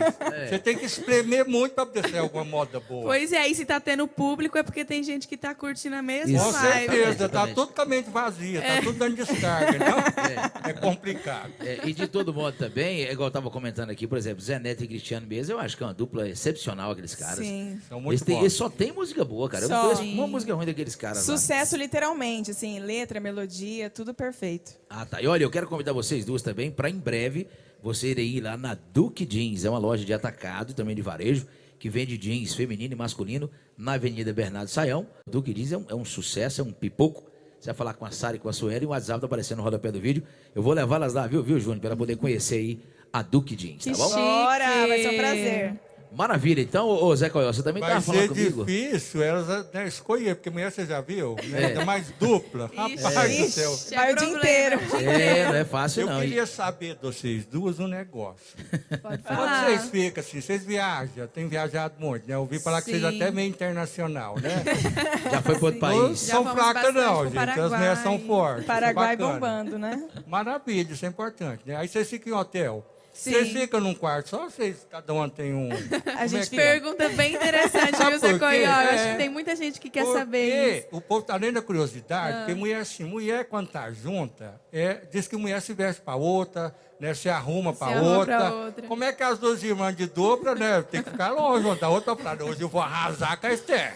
[0.49, 3.05] Você tem que espremer muito para poder ser alguma moda boa.
[3.07, 6.03] Pois é, e se tá tendo público é porque tem gente que tá curtindo a
[6.03, 6.53] mesma Com Isso.
[6.63, 6.87] live.
[6.93, 7.55] certeza, tá Exatamente.
[7.55, 9.99] totalmente vazia, tá tudo dando descarga, então
[10.71, 11.53] é, complicado.
[11.61, 14.59] É, e de todo modo também, é igual eu tava comentando aqui, por exemplo, Zé
[14.59, 17.39] Neto e Cristiano mesmo, eu acho que é uma dupla excepcional aqueles caras.
[17.39, 17.81] Sim.
[17.89, 18.41] São Eles, muito têm- bons.
[18.43, 19.65] eles só tem música boa, cara.
[19.65, 19.83] Eu não Só.
[19.97, 21.37] conheço uma música ruim daqueles caras lá.
[21.37, 24.73] Sucesso literalmente, assim, letra, melodia, tudo perfeito.
[24.89, 25.21] Ah, tá.
[25.21, 27.47] E olha, eu quero convidar vocês duas também para em breve
[27.83, 29.65] você ir lá na Duke Jeans.
[29.65, 31.47] É uma loja de atacado, também de varejo,
[31.79, 35.07] que vende jeans feminino e masculino na Avenida Bernardo Saião.
[35.27, 37.25] Duke Jeans é um, é um sucesso, é um pipoco.
[37.59, 39.59] Você vai falar com a Sara e com a Sueli e o WhatsApp tá aparecendo
[39.59, 40.23] no rodapé do vídeo.
[40.55, 41.81] Eu vou levá-las lá, viu, viu, Júnior?
[41.81, 42.81] Para ela poder conhecer aí
[43.13, 44.11] a Duke Jeans, tá Que bom?
[44.11, 45.81] Bora, vai ser um prazer.
[46.17, 46.63] Maravilha.
[46.63, 48.65] Então, ô Zé Coió, você também Vai estava falando ser comigo?
[48.65, 51.63] difícil elas né, escolher, porque mulher você já viu, né?
[51.63, 51.67] É.
[51.67, 52.71] Ainda mais dupla.
[52.75, 53.75] Rapaz do céu.
[53.75, 54.37] Ixi, Vai o dia problema.
[54.83, 55.11] inteiro.
[55.11, 56.23] É, não é fácil Eu não.
[56.23, 58.57] E- queria saber de vocês duas um negócio.
[59.03, 59.65] Pode Quando falar.
[59.67, 62.35] vocês ficam assim, vocês viajam, tem viajado muito, né?
[62.35, 63.17] Eu ouvi falar que vocês Sim.
[63.17, 64.65] até meio internacional, né?
[65.31, 66.27] Já foi para outro país.
[66.27, 67.39] Já são fracas não, gente.
[67.39, 68.65] As mulheres são fortes.
[68.65, 70.03] é Paraguai bombando, né?
[70.27, 71.77] Maravilha, isso é importante, né?
[71.77, 72.85] Aí vocês ficam em hotel.
[73.17, 73.31] Sim.
[73.33, 75.71] Vocês ficam num quarto só, vocês, cada um tem um...
[76.19, 76.73] A gente Como é que é?
[76.81, 78.39] Pergunta bem interessante, viu, Zé?
[78.39, 78.71] Coió?
[78.71, 79.13] Acho É.
[79.13, 80.89] que tem muita gente que quer Porque saber isso.
[80.93, 82.39] o povo tá além da curiosidade, Ah.
[82.41, 86.75] porque mulher assim, mulher quando tá junta, é, diz que mulher se veste para outra,
[86.99, 88.37] né, se arruma para outra.
[88.37, 88.87] pra outra.
[88.87, 91.89] Como é que as duas irmãs de dobra, né, tem que ficar longe uma da
[91.89, 93.95] outra, pra, hoje eu vou arrasar com a Esther.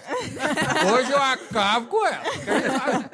[0.92, 3.10] Hoje eu acabo com ela.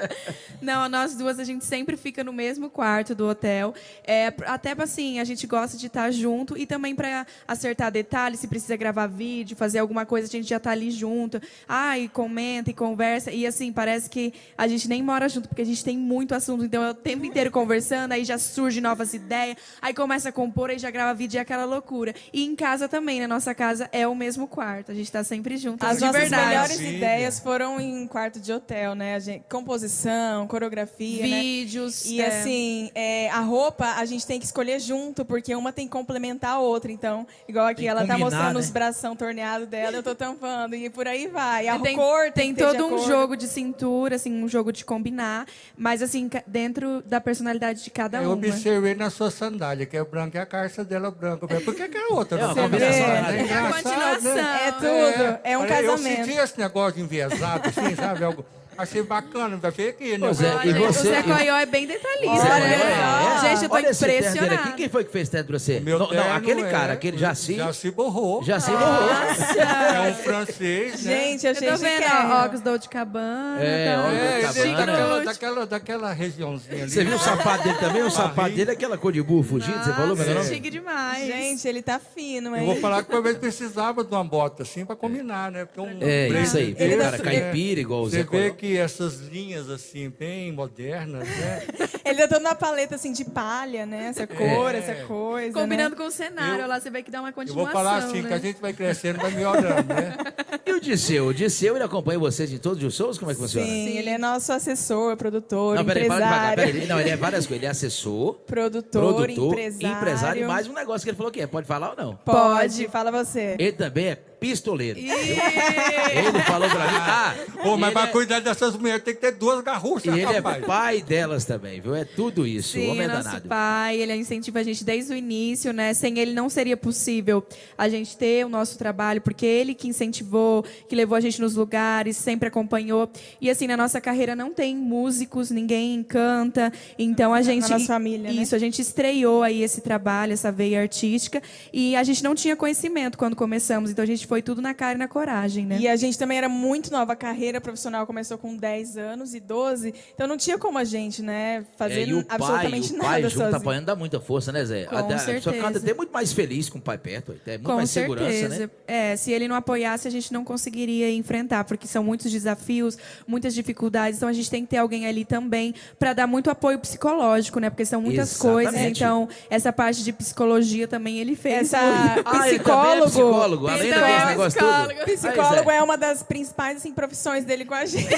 [0.61, 3.75] Não, nós duas, a gente sempre fica no mesmo quarto do hotel.
[4.05, 8.49] É, até assim, a gente gosta de estar junto e também para acertar detalhes, se
[8.49, 11.41] precisa gravar vídeo, fazer alguma coisa, a gente já tá ali junto.
[11.69, 13.31] Ai, comenta e conversa.
[13.31, 16.65] E assim, parece que a gente nem mora junto, porque a gente tem muito assunto.
[16.65, 20.71] Então é o tempo inteiro conversando, aí já surge novas ideias, aí começa a compor,
[20.71, 22.15] aí já grava vídeo e é aquela loucura.
[22.33, 24.93] E em casa também, na nossa casa é o mesmo quarto.
[24.93, 25.85] A gente tá sempre junto.
[25.85, 26.47] As nossas verdade.
[26.49, 29.15] melhores ideias foram em quarto de hotel, né?
[29.15, 31.41] A gente- composição, coreografia, né?
[31.41, 32.05] Vídeos.
[32.07, 32.27] E é.
[32.27, 36.53] assim, é, a roupa a gente tem que escolher junto, porque uma tem que complementar
[36.53, 36.91] a outra.
[36.91, 38.61] Então, igual aqui, Tem ela tá combinar, mostrando né?
[38.61, 40.75] os bração torneados dela, eu tô tampando.
[40.75, 41.69] E por aí vai.
[41.69, 43.07] A tem, cor tem tem, que ter de todo um acordo.
[43.07, 48.19] jogo de cintura, assim, um jogo de combinar, mas assim, dentro da personalidade de cada
[48.19, 48.33] Eu uma.
[48.35, 51.47] observei na sua sandália, que é branca, e a calça dela é branca.
[51.51, 53.33] Eu Por que, que a outra É não uma tem combinação, nada?
[53.33, 53.49] né?
[53.49, 54.35] É a continuação.
[54.35, 54.61] né?
[54.69, 55.39] É tudo.
[55.43, 56.25] É, um Olha, Eu casamento.
[56.27, 58.23] senti esse negócio de enviesado, assim, sabe?
[58.25, 58.45] Algo,
[58.79, 60.19] achei bacana, vai ver aqui, né?
[60.21, 62.81] Pois é, e você- O Zé Coió é bem detalhista, Olha, né?
[62.83, 63.41] é.
[63.49, 64.55] Gente, eu tô Olha impressionada.
[64.55, 64.73] aqui.
[64.73, 65.81] Quem foi que fez terno pra você?
[65.81, 67.57] Meu não, não, aquele é- cara, aquele Jaci.
[67.57, 68.43] Já se borrou.
[68.43, 70.07] Já se Ah, borrou.
[70.07, 71.13] É um francês, né?
[71.17, 73.59] Gente, eu Eu achei tô vendo, ó, óculos Dolce Cabana.
[73.63, 76.91] É, óculos É, Dolce é daquela, daquela, daquela regiãozinha ali.
[76.91, 78.03] Você viu o sapato dele também?
[78.03, 80.49] O sapato dele é aquela cor de burro fugido, você falou, meu Nossa, nome?
[80.55, 81.27] chique demais.
[81.27, 82.67] Gente, ele tá fino, Eu hein?
[82.67, 85.65] vou falar que talvez precisava de uma bota assim para combinar, né?
[85.65, 86.75] Porque um É, isso aí.
[86.79, 88.53] Ele cara tá- caipira, igual o Você Zé vê Coió.
[88.67, 91.63] Que essas linhas assim, bem modernas, né?
[92.05, 94.09] Ele tá todo na paleta assim de palha, né?
[94.09, 95.53] Essa cor, essa coisa.
[95.53, 95.97] Combinando né?
[95.97, 98.23] com o cenário, Eu- lá você vê que dá uma Eu continuação, vou falar assim,
[98.23, 98.29] né?
[98.29, 100.17] que a gente vai crescendo, vai melhorando, né?
[100.65, 101.27] E o Disseu?
[101.29, 103.19] O Disseu, ele acompanha vocês em todos os shows?
[103.19, 103.67] Como é que funciona?
[103.67, 106.53] Sim, ele é nosso assessor, produtor, Não, peraí, fala devagar.
[106.53, 106.73] empresário.
[106.75, 106.89] Peraí.
[106.89, 107.57] Não, ele é várias coisas.
[107.59, 109.97] Ele é assessor, Produtor, produtor, empresário.
[109.97, 111.47] empresário e mais um negócio que ele falou que é.
[111.47, 112.17] Pode falar ou não?
[112.17, 113.57] Pode, fala você.
[113.59, 114.99] Ele também é pistoleiro.
[114.99, 116.97] Ele falou pra mim.
[116.99, 120.21] Ah, Pô, e mas para é- cuidar dessas mulheres tem que ter duas garruchas, E
[120.21, 120.65] ele é rapaz.
[120.65, 121.95] pai delas também, viu?
[121.95, 122.77] É tudo isso.
[122.79, 123.49] o Sim, homem é é nosso danado.
[123.49, 125.93] pai, ele incentiva a gente desde o início, né?
[125.95, 127.45] Sem ele não seria possível
[127.77, 131.55] a gente ter o nosso trabalho, porque ele que incentivou, que levou a gente nos
[131.55, 133.11] lugares, sempre acompanhou.
[133.41, 138.31] E assim, na nossa carreira não tem músicos, ninguém canta, então a gente nossa família,
[138.33, 138.43] né?
[138.43, 142.57] Isso, a gente estreou aí esse trabalho, essa veia artística, e a gente não tinha
[142.57, 145.79] conhecimento quando começamos, então a gente foi tudo na cara e na coragem, né?
[145.81, 149.41] E a gente também era muito nova, a carreira profissional começou com 10 anos e
[149.41, 152.97] 12, então não tinha como a gente, né, fazer É, e o pai, absolutamente o
[152.97, 153.57] nada pai junto sozinho.
[153.57, 154.85] apanhando dá muita força, né, Zé?
[154.87, 155.53] Com Até- A pessoa certeza.
[155.67, 157.35] fica até muito mais feliz com o pai perto.
[157.47, 158.19] É muito Com mais certeza.
[158.31, 158.71] segurança, né?
[158.87, 163.55] É, se ele não apoiasse, a gente não conseguiria enfrentar, porque são muitos desafios, muitas
[163.55, 164.19] dificuldades.
[164.19, 167.71] Então a gente tem que ter alguém ali também para dar muito apoio psicológico, né?
[167.71, 168.65] Porque são muitas Exatamente.
[168.73, 168.91] coisas.
[168.91, 171.73] Então essa parte de psicologia também ele fez.
[171.73, 174.95] Essa Ah, ele também é psicólogo, psicólogo, além Então, é negócio psicólogo.
[174.95, 175.05] tudo.
[175.05, 178.09] psicólogo Aí, Zé, é uma das principais assim, profissões dele com a gente.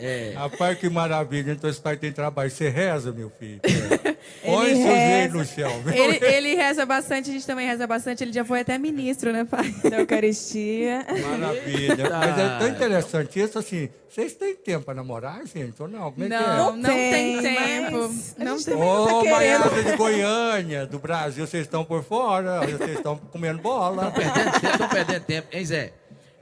[0.00, 0.32] é.
[0.36, 1.52] Rapaz, que maravilha.
[1.52, 2.50] Então esse pai tem trabalho.
[2.50, 3.60] Você reza, meu filho.
[4.44, 5.82] Põe Ele seus no chão.
[5.82, 5.94] viu?
[5.94, 8.22] Ele, ele reza bastante, a gente também reza bastante.
[8.24, 9.74] Ele já foi até ministro, né, pai?
[9.88, 11.06] da Eucaristia.
[11.30, 12.10] Maravilha.
[12.10, 13.88] Mas é tão interessante isso, assim.
[14.12, 16.12] Vocês têm tempo para namorar, gente, ou não?
[16.12, 16.38] Como é que é?
[16.38, 17.96] Não, não tem, tem, tempo.
[18.36, 18.74] Não tem.
[18.76, 19.34] não tá Ô, querendo.
[19.34, 24.08] Maiara de Goiânia, do Brasil, vocês estão por fora, vocês estão comendo bola.
[24.08, 25.92] Estão perdendo estão perdendo tempo, hein, Zé?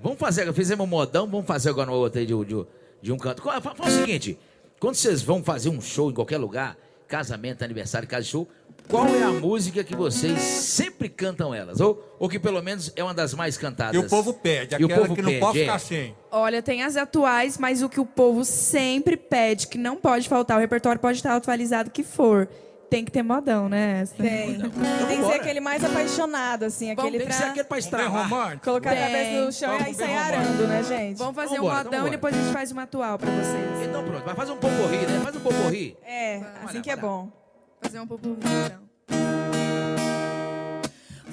[0.01, 2.67] Vamos fazer, fizemos um modão, vamos fazer agora uma outra aí de, de,
[3.03, 3.43] de um canto.
[3.43, 4.39] Fala, fala o seguinte:
[4.79, 8.49] quando vocês vão fazer um show em qualquer lugar, casamento, aniversário, casa de show,
[8.89, 11.81] qual é a música que vocês sempre cantam elas?
[11.81, 13.95] Ou, ou que pelo menos é uma das mais cantadas?
[13.95, 15.63] E o povo pede, E o aquela povo que não pede, pode é.
[15.63, 16.17] ficar sem.
[16.31, 20.57] Olha, tem as atuais, mas o que o povo sempre pede, que não pode faltar,
[20.57, 22.49] o repertório pode estar atualizado que for.
[22.91, 24.01] Tem que ter modão, né?
[24.03, 24.17] Essa?
[24.17, 24.51] Tem.
[24.51, 27.77] E tem que ser aquele mais apaixonado, assim, aquele Tem que ser pra aquele pra
[27.79, 28.29] Vamos estravar.
[28.29, 28.65] romântico?
[28.65, 29.03] colocar a Tem.
[29.05, 31.17] cabeça no chão e Vamos aí sair arando, né, gente?
[31.19, 32.09] Vamos fazer Vambora, um modão vambora.
[32.09, 33.89] e depois a gente faz uma atual pra vocês.
[33.89, 35.21] Então pronto, vai fazer um poporri, né?
[35.23, 35.97] Faz um poporri.
[36.05, 37.29] É, assim que é bom.
[37.81, 38.81] Fazer um pouco então.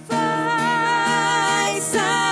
[0.08, 2.27] Vai, sai.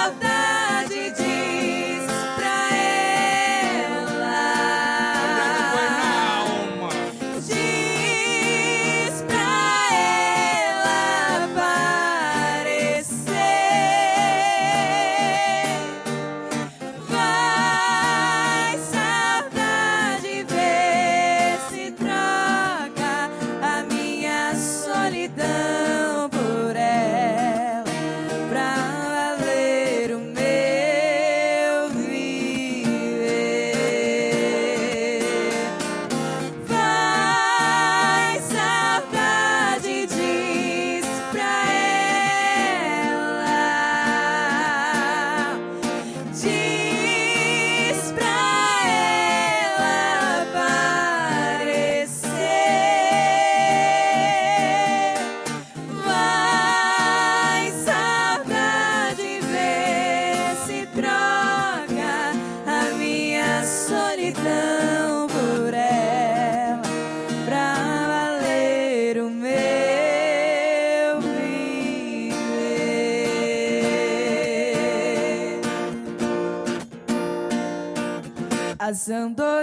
[79.08, 79.55] As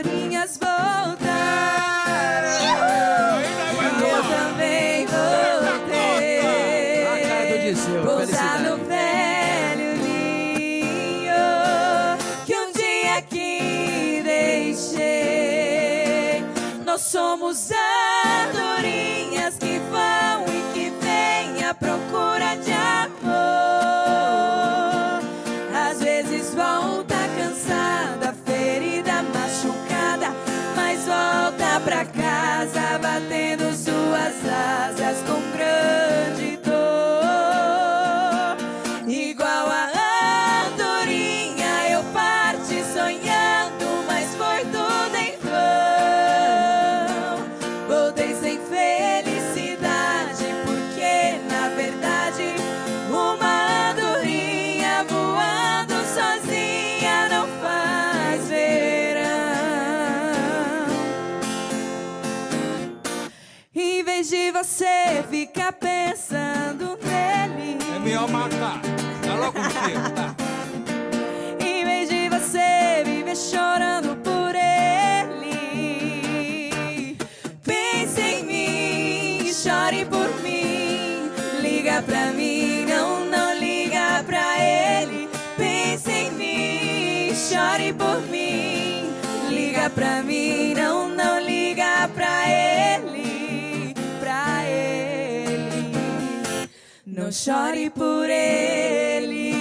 [97.33, 99.55] chore por ele.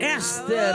[0.00, 0.74] Esther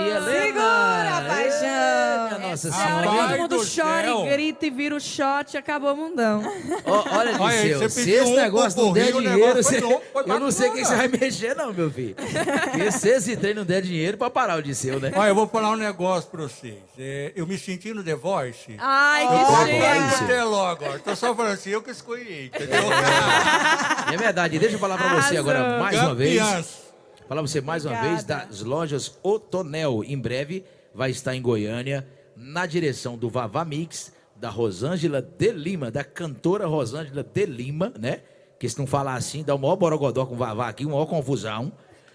[0.00, 0.42] e Helena.
[0.42, 2.25] Segura paixão.
[2.56, 3.28] Nossa Rapaz Senhora.
[3.28, 4.26] Todo mundo do chora céu.
[4.26, 6.42] e grita e vira o shot e acabou o mundão.
[6.84, 9.62] Ó, olha, Olha, Disseu, você se pediu esse um negócio não der o dinheiro, negócio
[9.62, 12.14] você- foi bom, foi eu não sei quem você vai mexer, não, meu filho.
[12.16, 15.12] Porque se esse trem não der dinheiro, pra parar o Disseu, né?
[15.14, 16.76] Olha, eu vou falar um negócio pra vocês.
[16.98, 18.74] É, eu me senti no The Voice.
[18.78, 20.98] Ai, que Vai pro telo agora.
[20.98, 22.82] Tô só falando assim, eu que escolhi, entendeu?
[24.12, 24.58] É verdade.
[24.58, 25.38] Deixa eu falar pra você Arrasou.
[25.38, 26.38] agora mais uma vez.
[26.42, 26.86] Campeãs.
[27.28, 30.02] Falar pra você mais uma vez das lojas Otonel.
[30.04, 30.64] Em breve
[30.94, 36.66] vai estar em Goiânia, na direção do Vavá Mix, da Rosângela de Lima, da cantora
[36.66, 38.20] Rosângela de Lima, né?
[38.58, 41.06] Que se não falar assim, dá o maior borogodó com o Vavá aqui, uma maior
[41.06, 41.72] confusão.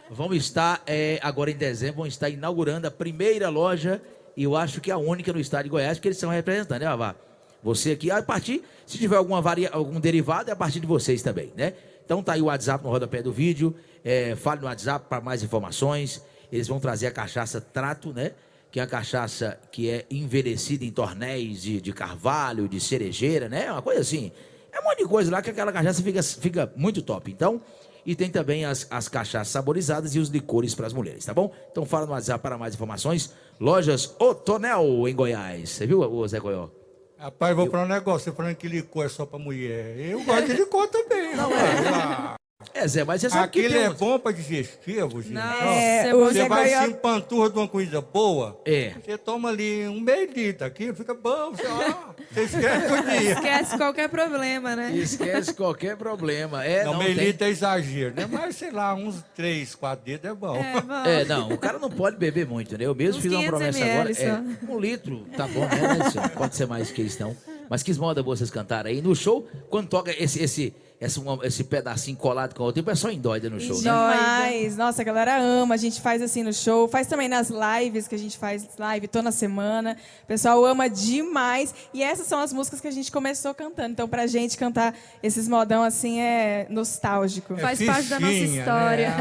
[0.10, 4.02] Vão estar, é, agora em dezembro, vão estar inaugurando a primeira loja,
[4.36, 6.90] e eu acho que a única no estado de Goiás, que eles são representantes, né,
[6.90, 7.16] Vavá?
[7.64, 11.22] Você aqui, a partir, se tiver alguma varia, algum derivado, é a partir de vocês
[11.22, 11.74] também, né?
[12.04, 13.76] Então tá aí o WhatsApp no rodapé do vídeo.
[14.04, 16.22] É, fale no WhatsApp para mais informações.
[16.52, 18.34] Eles vão trazer a cachaça Trato, né?
[18.72, 23.72] Que é a cachaça que é envelhecida em tornéis de, de carvalho, de cerejeira, né?
[23.72, 24.32] Uma coisa assim.
[24.72, 27.30] É um monte de coisa lá que aquela cachaça fica, fica muito top.
[27.30, 27.62] Então,
[28.06, 31.54] e tem também as, as cachaças saborizadas e os licores para as mulheres, tá bom?
[31.72, 33.34] Então fala no WhatsApp para mais informações.
[33.60, 35.70] Lojas Otonel em Goiás.
[35.70, 36.70] Você viu, ô Zé Goió?
[37.18, 38.32] Rapaz, vou falar um negócio.
[38.32, 40.00] Você falando que licor é só pra mulher.
[40.00, 41.36] Eu gosto de licor também.
[41.36, 42.36] Não é?
[42.74, 45.34] É, Zé, mas você sabe que Aquele tem é bom pra digestivo, gente.
[45.34, 48.60] Nossa, É, é Você vai se empanturra de uma comida boa.
[48.66, 48.94] É.
[49.04, 51.52] Você toma ali um meio litro aqui, fica bom.
[51.52, 53.32] Você, ó, você esquece o dia.
[53.34, 54.92] Esquece qualquer problema, né?
[54.96, 56.64] Esquece qualquer problema.
[56.64, 58.28] É, Não, não, meio tem- é exagero, né?
[58.32, 60.56] Mas, sei lá, uns três, quatro dedos é bom.
[60.56, 61.06] É, bom.
[61.06, 62.86] É, não, o cara não pode beber muito, né?
[62.86, 64.12] Eu mesmo Uns fiz uma 500 promessa ml agora.
[64.22, 65.98] É, um litro, tá bom, né?
[66.16, 66.28] né?
[66.36, 67.36] Pode ser mais que eles estão.
[67.70, 69.02] Mas que moda boa vocês cantaram aí.
[69.02, 72.86] No show, quando toca esse, esse, esse, um- esse pedacinho colado com o outro, o
[72.86, 73.82] pessoal endoida no show, né?
[73.82, 74.78] Demais.
[74.78, 75.74] Nossa, a galera ama.
[75.74, 76.88] A gente faz assim no show.
[76.88, 79.98] Faz também nas lives, que a gente faz live toda semana.
[80.24, 81.74] O pessoal ama demais.
[81.92, 83.90] E essas são as músicas que a gente começou cantando.
[83.94, 87.58] Então, pra gente cantar esses modão assim é nostálgico.
[87.58, 89.10] Faz parte da nossa fichinha, história.
[89.10, 89.16] Né?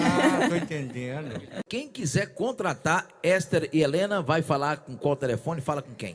[0.45, 1.41] Ah, tô entendendo.
[1.67, 5.61] Quem quiser contratar Esther e Helena, vai falar com qual telefone?
[5.63, 6.15] Fala com quem?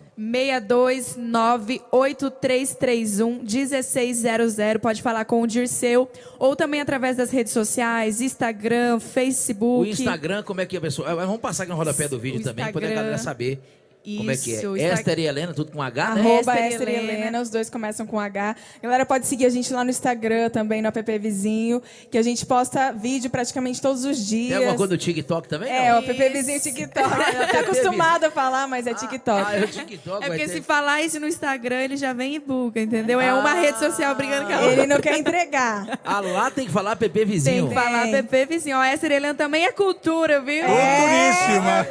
[3.25, 4.80] 62983311600.
[4.80, 6.10] Pode falar com o Dirceu.
[6.38, 9.88] Ou também através das redes sociais, Instagram, Facebook.
[9.88, 11.10] O Instagram, como é que a pessoa.
[11.10, 13.60] ah, Vamos passar aqui no rodapé do vídeo O também, para a galera saber
[14.18, 14.58] como é que é.
[14.58, 16.22] Isso, Esther e Helena, tudo com H, né?
[16.22, 17.13] Arroba Esther e Esther e Helena.
[17.13, 18.56] Helena, os dois começam com H.
[18.82, 22.46] Galera, pode seguir a gente lá no Instagram também, no app Vizinho, que a gente
[22.46, 24.50] posta vídeo praticamente todos os dias.
[24.50, 25.72] Tem alguma coisa do TikTok também?
[25.72, 26.00] É, não?
[26.02, 27.10] o app Vizinho TikTok.
[27.52, 29.44] tá acostumado a falar, mas é TikTok.
[29.48, 30.24] Ah, é o TikTok.
[30.24, 33.20] É porque ter- se falar isso no Instagram, ele já vem e buga, entendeu?
[33.20, 34.74] É uma rede social brigando com a outra.
[34.74, 35.86] Ele não quer entregar.
[36.06, 37.68] Ah, lá tem que falar PP Tem Vizinho.
[37.68, 38.12] que falar Tem.
[38.24, 38.78] PP Vizinho.
[38.78, 40.63] Ó, essa Helena também é cultura, viu?
[40.65, 41.88] Culturíssima.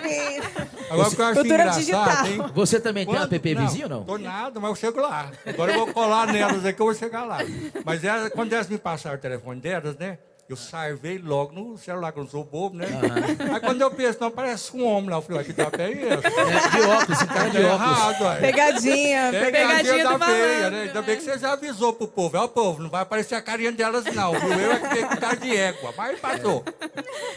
[0.90, 2.03] Agora o que eu acho Cultura engraçado, digital.
[2.26, 2.38] Hein?
[2.54, 4.04] Você também tem uma Quando- PP Vizinho ou não?
[4.04, 5.30] Tô nada, mas eu chego lá.
[5.46, 7.38] Agora eu vou colar nelas aqui, eu vou chegar lá.
[7.84, 10.18] Mas elas, quando elas me passaram o telefone delas, né?
[10.46, 12.86] Eu sarvei logo no celular, que eu não sou bobo, né?
[13.50, 15.16] Aí quando eu penso, não, parece um homem lá.
[15.16, 16.04] Eu falei, ué, que diabo é esse?
[16.04, 17.80] É, de óculos, esse cara de É óculos.
[17.80, 18.40] errado, ué.
[18.40, 19.30] Pegadinha.
[19.32, 20.82] Pegadinha Pegadinha da do malandro, né?
[20.82, 22.36] Ainda bem que você já avisou pro povo.
[22.36, 24.32] É o povo, não vai aparecer a carinha delas, não.
[24.38, 24.50] Viu?
[24.50, 26.62] Eu é que fiquei com cara de égua, mas passou.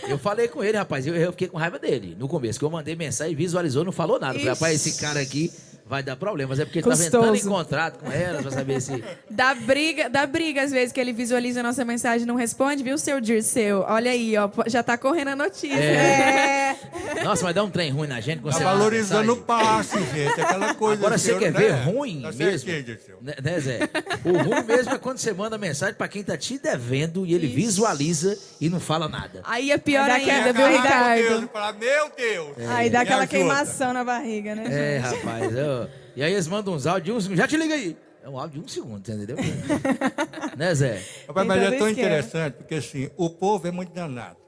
[0.05, 2.69] Eu falei com ele, rapaz, eu, eu fiquei com raiva dele no começo, que eu
[2.69, 4.33] mandei mensagem, visualizou, não falou nada.
[4.33, 5.49] Eu Falei, rapaz, esse cara aqui
[5.87, 7.49] vai dar problema, mas é porque ele tava entrando em Custoso.
[7.55, 9.03] contrato com elas pra saber se.
[9.29, 12.83] Dá briga, dá briga às vezes que ele visualiza a nossa mensagem e não responde,
[12.83, 13.85] viu, seu Dirceu?
[13.87, 15.77] Olha aí, ó, já tá correndo a notícia.
[15.77, 16.75] É.
[17.23, 20.41] Nossa, mas dá um trem ruim na gente Tá valorizando o passe, gente.
[20.41, 20.99] Aquela coisa.
[21.01, 21.59] Agora você quer né?
[21.59, 22.71] ver ruim tá mesmo?
[23.21, 23.79] Né, né, Zé?
[24.25, 27.47] O ruim mesmo é quando você manda mensagem pra quem tá te devendo e ele
[27.47, 29.41] visualiza e não fala nada.
[29.43, 31.39] Aí é pior Daqui ainda, a- viu, Ai, Meu Ricardo?
[31.39, 32.69] Deus, falar, meu Deus.
[32.69, 33.37] Aí dá aquela ajuda.
[33.37, 34.65] queimação na barriga, né?
[34.69, 35.53] É, rapaz.
[35.55, 35.76] eu-
[36.17, 37.37] E aí eles mandam uns áudios de um segundo.
[37.37, 37.95] Já te liga aí.
[38.23, 39.37] É um áudio de um segundo, entendeu?
[40.57, 41.03] né, Zé?
[41.27, 44.39] Rapaz, mas é tão interessante, porque assim, o povo é muito danado.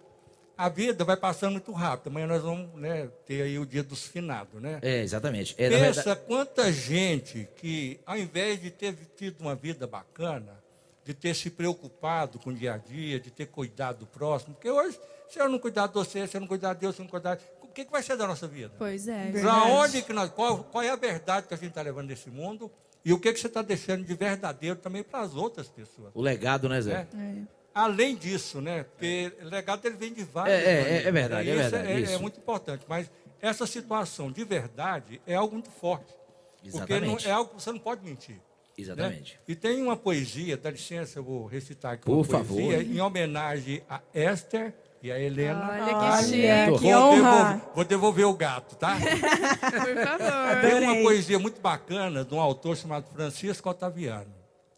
[0.58, 2.08] A vida vai passando muito rápido.
[2.08, 4.79] Amanhã nós vamos né, ter aí o dia dos finados, né?
[4.82, 5.53] É, exatamente.
[5.60, 10.60] É, Pensa verdade- quanta gente que, ao invés de ter tido uma vida bacana,
[11.05, 14.71] de ter se preocupado com o dia a dia, de ter cuidado do próximo, porque
[14.71, 17.03] hoje, se eu não cuidar de você, se eu não cuidar de Deus, se eu
[17.03, 17.38] não cuidar.
[17.80, 18.74] O que, que vai ser da nossa vida?
[18.78, 19.32] Pois é.
[19.39, 20.30] Para onde que nós.
[20.32, 22.70] Qual, qual é a verdade que a gente está levando nesse mundo?
[23.06, 26.12] E o que, que você está deixando de verdadeiro também para as outras pessoas?
[26.13, 27.08] O legado, né, Zé?
[27.18, 27.36] É.
[27.74, 28.84] Além disso, né?
[28.84, 31.54] Porque o legado ele vem de várias É, é, é, maneiras, é verdade, né?
[31.54, 32.13] é verdade, É, isso.
[32.13, 32.86] é muito importante.
[32.89, 33.10] Mas
[33.42, 36.13] essa situação de verdade é algo muito forte.
[36.62, 37.28] Porque não, Exatamente.
[37.30, 38.36] é algo que você não pode mentir.
[38.36, 38.42] né?
[38.78, 39.39] Exatamente.
[39.48, 42.58] E tem uma poesia, dá licença, eu vou recitar aqui Por uma favor.
[42.58, 45.69] poesia em homenagem a Esther e a Helena.
[45.69, 46.79] Olha que Olha, chique.
[46.79, 47.15] que vou, honra.
[47.15, 48.97] devolver, vou devolver o gato, tá?
[48.99, 50.62] Por favor.
[50.62, 54.33] Tem uma poesia muito bacana de um autor chamado Francisco Otaviano.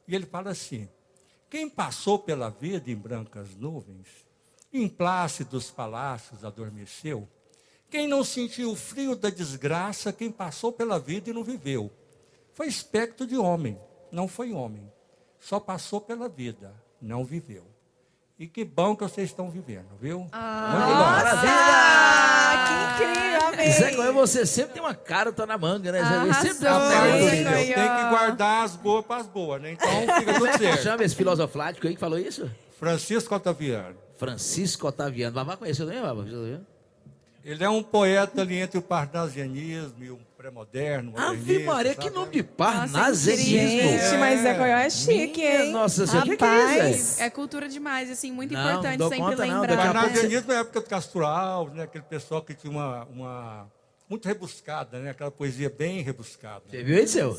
[0.08, 0.88] E ele fala assim:
[1.50, 4.08] Quem passou pela vida em brancas nuvens,
[4.72, 7.28] em plácidos palácios adormeceu.
[7.90, 11.92] Quem não sentiu o frio da desgraça, quem passou pela vida e não viveu.
[12.54, 13.78] Foi espectro de homem,
[14.12, 14.90] não foi homem.
[15.40, 17.71] Só passou pela vida, não viveu.
[18.42, 20.22] E que bom que vocês estão vivendo, viu?
[20.22, 20.34] Muito bom.
[20.34, 21.28] Ah,
[22.98, 23.70] que incrível, amei.
[23.72, 26.24] Zé Coelho, você sempre tem uma carta na manga, né, Zé?
[26.24, 27.44] Ele sempre Arrasou, dá um Rapaz, negócio Zé.
[27.44, 27.76] Coelho.
[27.76, 29.74] tem que guardar as boas para as boas, né?
[29.74, 30.82] Então fica tudo certo.
[30.82, 32.50] Chama esse filosoflático aí que falou isso?
[32.80, 33.96] Francisco Otaviano.
[34.18, 35.36] Francisco Otaviano.
[35.36, 36.24] Babá conheceu também, Babá?
[37.46, 41.14] Ele é um poeta ali entre o parnasianismo e o pré-moderno.
[41.16, 43.60] Ave Maria, que nome de parnasianismo.
[43.60, 45.72] Gente, mas Zé Coelho é chique, hein?
[45.72, 46.96] Nossa Senhora, é Rapaz.
[46.96, 47.26] isso, Zé?
[47.26, 49.94] É cultura demais, assim, muito Não, importante dou sempre conta não, lembrar.
[49.94, 51.84] Parnasianismo é época do Castro Alves, né?
[51.84, 53.72] aquele pessoal que tinha uma, uma...
[54.10, 55.12] Muito rebuscada, né?
[55.12, 56.64] Aquela poesia bem rebuscada.
[56.70, 57.38] Você viu aí, seu?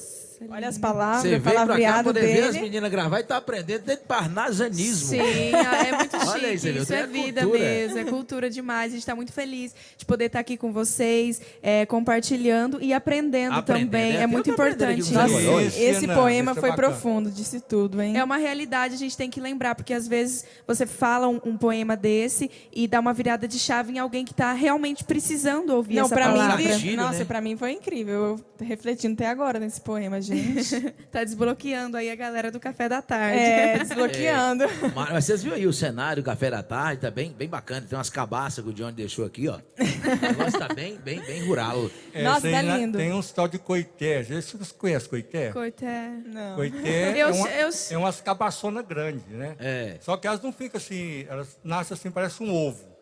[0.50, 2.64] Olha as palavras, Você veio pra cá poder ver as dele.
[2.64, 5.08] meninas gravar e tá aprendendo dentro de parnasianismo.
[5.08, 6.28] Sim, é muito chique.
[6.32, 6.70] Olha aí, você?
[6.72, 7.58] Isso Tem é a vida cultura.
[7.62, 8.86] mesmo, é cultura demais.
[8.86, 13.54] A gente está muito feliz de poder estar aqui com vocês, é, compartilhando e aprendendo,
[13.54, 14.12] Aprendendo, também.
[14.14, 14.22] né?
[14.22, 15.12] É muito importante.
[15.12, 15.62] Nossa.
[15.62, 16.88] Isso, esse não, poema é foi bacana.
[16.88, 18.16] profundo, disse tudo, hein?
[18.16, 21.56] É uma realidade, a gente tem que lembrar, porque às vezes você fala um, um
[21.56, 25.96] poema desse e dá uma virada de chave em alguém que está realmente precisando ouvir
[25.96, 26.56] Não, essa pra mim, palavra.
[26.56, 27.24] vi- Gatilho, nossa, né?
[27.24, 28.14] pra mim foi incrível.
[28.14, 30.31] Eu tô refletindo até agora nesse poema, gente.
[31.10, 33.38] Tá desbloqueando aí a galera do café da tarde.
[33.38, 34.64] É, desbloqueando.
[34.94, 37.86] Mas, mas vocês viram aí o cenário, o café da tarde, tá bem, bem bacana.
[37.88, 39.56] Tem umas cabaças que o Johnny deixou aqui, ó.
[39.56, 41.90] O negócio tá bem, bem, bem rural.
[42.22, 42.98] Nossa, tem, tá lindo.
[42.98, 44.22] Tem uns tal de coité.
[44.22, 45.52] Vocês conhecem coité?
[45.52, 46.10] Coité.
[46.26, 46.56] Não.
[46.56, 49.56] Coité Eu é, uma, eu- é umas cabaçonas grandes, né?
[49.58, 49.96] É.
[50.00, 52.92] Só que elas não ficam assim, elas nascem assim, parece um ovo.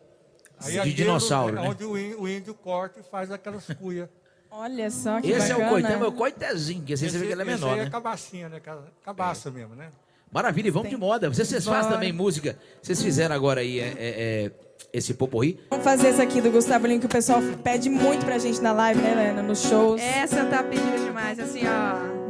[0.63, 1.67] De aquilo dinossauro, é né?
[1.67, 4.07] onde o índio, o índio corta e faz aquelas cuias.
[4.51, 5.69] Olha só que Esse é o bacana.
[5.71, 7.85] coité, mas o coitezinho, que esse você vê que ele é Esse menor, aí né?
[7.85, 8.59] é cabacinha, né?
[8.59, 9.89] Ca- Cabaça mesmo, né?
[10.31, 11.29] Maravilha, e vamos de moda.
[11.29, 12.57] Vocês, vocês fazem também música.
[12.81, 14.51] Vocês fizeram agora aí é, é, é,
[14.93, 15.59] esse poporri.
[15.69, 18.71] Vamos fazer esse aqui do Gustavo Lima, que o pessoal pede muito pra gente na
[18.73, 19.41] live, né, Helena?
[19.41, 20.01] Nos shows.
[20.01, 22.21] Essa tá pedindo demais, assim, ó.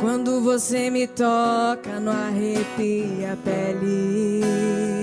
[0.00, 5.01] Quando você me toca, não arrepia a pele.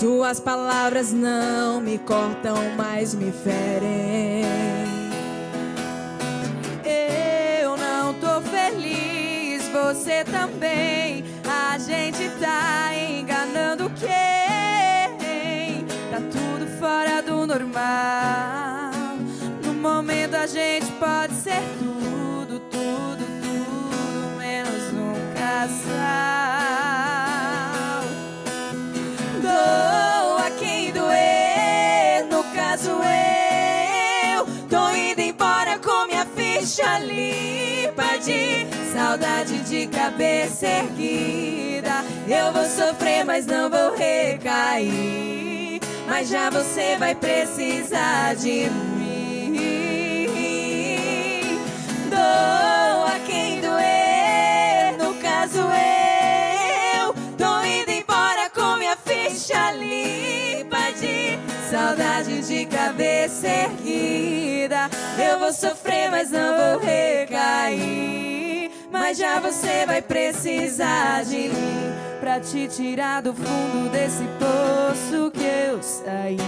[0.00, 4.42] Suas palavras não me cortam, mas me ferem.
[7.62, 11.24] Eu não tô feliz, você também.
[11.48, 15.86] A gente tá enganando quem?
[16.10, 18.90] Tá tudo fora do normal.
[19.64, 27.13] No momento a gente pode ser tudo, tudo, tudo, menos um casal.
[36.98, 42.04] Limpa de saudade de cabeça erguida.
[42.28, 45.80] Eu vou sofrer, mas não vou recair.
[46.06, 49.58] Mas já você vai precisar de mim.
[52.10, 57.14] Dou a quem doer, no caso eu.
[57.36, 60.63] Tô indo embora com minha ficha limpa
[61.70, 64.88] saudade de cabeça erguida.
[65.18, 68.70] Eu vou sofrer, mas não vou recair.
[68.90, 75.44] Mas já você vai precisar de mim pra te tirar do fundo desse poço que
[75.44, 76.38] eu saí.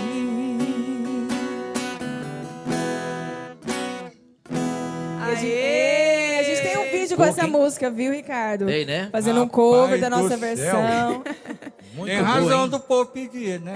[5.20, 6.38] Aê!
[6.38, 7.50] A gente tem um vídeo com essa Quem?
[7.50, 8.66] música, viu, Ricardo?
[8.66, 9.08] Tem, né?
[9.10, 11.22] Fazendo um Rapaz cover da do nossa versão.
[11.96, 12.70] Muito Tem boa, razão hein?
[12.70, 13.74] do povo pedir, né?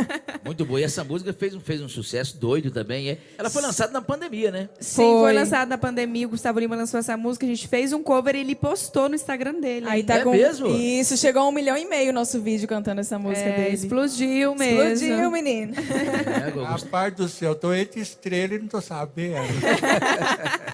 [0.44, 0.80] Muito boa.
[0.80, 3.10] E essa música fez um, fez um sucesso doido também.
[3.10, 3.18] é.
[3.38, 4.68] Ela foi lançada na pandemia, né?
[4.80, 5.20] Sim, foi.
[5.20, 5.32] Foi.
[5.32, 6.26] lançado na pandemia.
[6.26, 7.46] O Gustavo Lima lançou essa música.
[7.46, 9.86] A gente fez um cover e ele postou no Instagram dele.
[9.88, 10.32] Aí tá É com.
[10.32, 10.68] mesmo?
[10.68, 13.74] Isso, chegou a um milhão e meio o nosso vídeo cantando essa música É, dele.
[13.74, 14.82] explodiu mesmo.
[14.82, 15.74] Explodiu, menino.
[15.76, 16.64] É.
[16.64, 19.36] Rapaz do céu, eu tô entre estrela e não tô sabendo.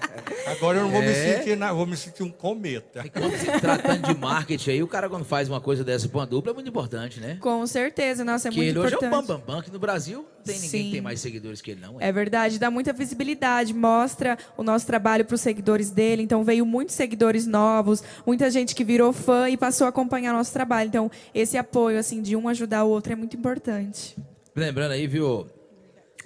[0.51, 1.37] Agora eu não vou me É?
[1.37, 3.03] sentir, na- vou me sentir um cometa.
[3.05, 6.17] E quando se tratando de marketing aí, o cara quando faz uma coisa dessa com
[6.17, 7.37] uma dupla é muito importante, né?
[7.41, 9.43] Com certeza, nossa, é que muito ele hoje é o importante.
[9.45, 10.83] Bam que no Brasil tem ninguém Sim.
[10.85, 11.99] que tem mais seguidores que ele, não.
[11.99, 12.07] É.
[12.07, 16.21] É verdade, dá muita visibilidade, mostra o nosso trabalho para os seguidores dele.
[16.23, 20.53] Então veio muitos seguidores novos, muita gente que virou fã e passou a acompanhar nosso
[20.53, 20.87] trabalho.
[20.87, 24.15] Então esse apoio assim de um ajudar o outro é muito importante.
[24.55, 25.45] Lembrando aí, viu,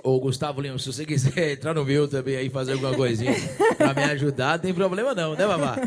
[0.03, 3.33] ô Gustavo Lima, se você quiser entrar no meu também aí, fazer alguma coisinha
[3.77, 5.77] pra me ajudar, não tem problema não, né, Babá?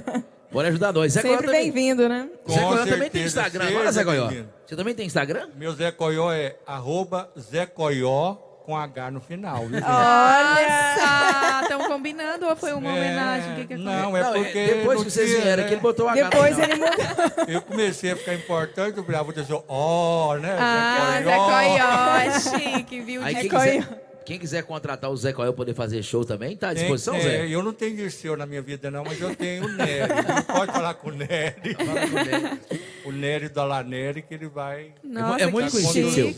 [0.50, 1.12] Pode ajudar nós.
[1.12, 1.72] Zé Sempre também.
[1.72, 2.28] bem-vindo, né?
[2.48, 3.64] Zé Com Coió também tem Instagram.
[3.76, 4.30] Olha, Zé Coió.
[4.64, 5.48] Você também tem Instagram?
[5.56, 9.80] Meu Zé Coió é arroba Zé Coió com H no final, viu?
[9.84, 11.60] Olha!
[11.62, 13.52] Estão combinando ou foi uma É, homenagem?
[13.52, 15.80] O que que não, é Não, porque depois no que vocês vieram né, aqui, ele
[15.80, 17.44] botou H Depois ele mudou.
[17.48, 20.56] Eu comecei a ficar importante, o Bravo disse, ó, né?
[20.58, 23.22] Ah, Zé Coió, é chique, viu?
[23.22, 23.82] Aí quem Coió.
[24.24, 27.20] Quem quiser contratar o Zé Coió poder fazer show também, tá à Tem- disposição, é,
[27.20, 27.48] Zé?
[27.48, 30.08] eu não tenho Dirceu na minha vida, não, mas eu tenho o Nery.
[30.28, 31.74] Não pode falar com o Nery.
[31.74, 32.60] Fala com ele.
[33.04, 36.34] o Nery da Lanery, que ele vai Nossa, é muito conhecido seu.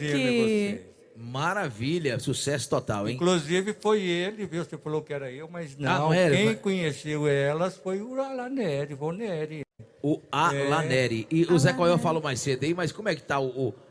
[1.19, 3.15] Maravilha, sucesso total, hein?
[3.15, 4.63] Inclusive foi ele, viu?
[4.63, 5.91] Você falou que era eu, mas não.
[5.91, 6.37] Ah, não era?
[6.37, 9.63] Quem Mas- conheceu elas foi o Lanery, foi o Nery.
[10.03, 11.27] O Alaneri.
[11.31, 13.75] E o Zé Coió falou mais cedo aí, mas como é que tá o, o-
[13.75, 13.86] é,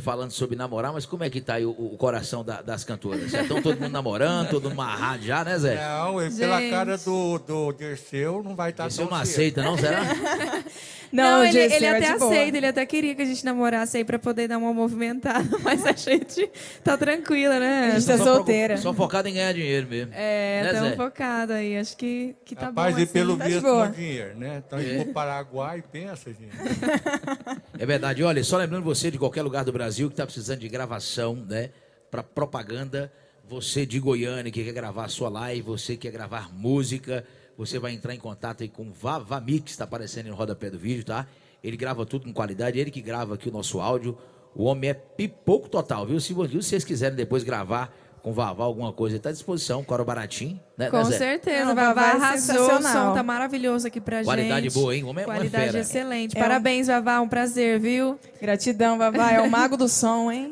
[0.00, 3.30] falando sobre namorar, mas como é que tá aí o, o coração da- das cantoras?
[3.30, 5.76] Já estão todo mundo namorando, todo mundo amarrado já, né, Zé?
[5.76, 9.30] Não, ele, pela cara do, do Dirceu, não vai estar Esse tão eu não cedo.
[9.30, 10.00] aceita, não, será?
[11.14, 14.04] Não, ele, Dirceu, ele é até aceita, ele até queria que a gente namorasse aí
[14.04, 16.50] pra poder dar uma movimentada, mas a gente
[16.82, 17.92] tá tranquila, né?
[17.92, 18.76] A gente tá solteira.
[18.76, 20.12] Só focado em ganhar dinheiro mesmo.
[20.14, 23.12] É, Né, tão focada aí, acho que, que tá Rapaz, bom e assim.
[23.12, 24.62] pelo tá de visto no dinheiro, né?
[24.66, 24.96] Então, É.
[24.96, 25.04] é.
[25.04, 26.50] pro Paraguai, pensa, gente.
[27.78, 28.22] É verdade.
[28.22, 31.70] Olha, só lembrando você de qualquer lugar do Brasil que está precisando de gravação, né?
[32.10, 33.12] Para propaganda,
[33.48, 37.24] você de Goiânia que quer gravar a sua live, você quer gravar música,
[37.56, 41.04] você vai entrar em contato aí com o Vavamix, está aparecendo no rodapé do vídeo,
[41.04, 41.26] tá?
[41.62, 44.16] Ele grava tudo com qualidade, ele que grava aqui o nosso áudio.
[44.54, 46.20] O homem é pipoco total, viu?
[46.20, 47.92] Se vocês quiserem depois gravar
[48.22, 51.74] com o Vavá alguma coisa, está à disposição, coro baratinho, né, Com né, certeza, Não,
[51.74, 53.08] Vavá Vavá é arrasou, o sensacional.
[53.08, 54.72] som tá maravilhoso aqui pra Qualidade gente.
[54.74, 55.04] boa, hein?
[55.04, 55.78] O homem é Qualidade fera.
[55.80, 56.34] excelente.
[56.36, 58.18] É um- Parabéns, Vavá, um prazer, viu?
[58.40, 59.32] Gratidão, Vavá.
[59.32, 60.50] É o mago do som, hein?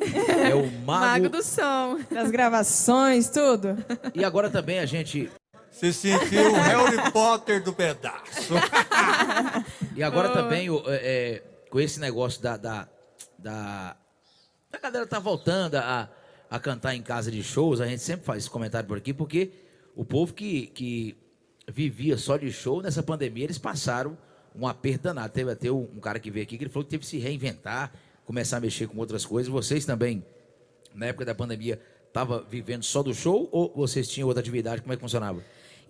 [0.51, 1.01] É o mago.
[1.07, 1.99] Mago do som.
[2.11, 3.77] Das gravações, tudo.
[4.15, 5.31] E agora também a gente
[5.73, 8.55] Você sentiu o Harry Potter do pedaço.
[9.97, 12.89] E agora também, o- é, é, com esse negócio da, da,
[13.39, 13.97] da.
[14.73, 16.09] A galera tá voltando a,
[16.51, 19.51] a cantar em casa de shows, a gente sempre faz esse comentário por aqui, porque
[19.95, 21.17] o povo que, que
[21.71, 24.17] vivia só de show, nessa pandemia, eles passaram
[24.55, 25.33] um aperto danado.
[25.33, 27.93] Teve até um cara que veio aqui que ele falou que teve que se reinventar,
[28.25, 29.51] começar a mexer com outras coisas.
[29.53, 30.25] Vocês também,
[30.95, 34.81] na época da pandemia, estavam vivendo só do show ou vocês tinham outra atividade?
[34.81, 35.43] Como é que funcionava?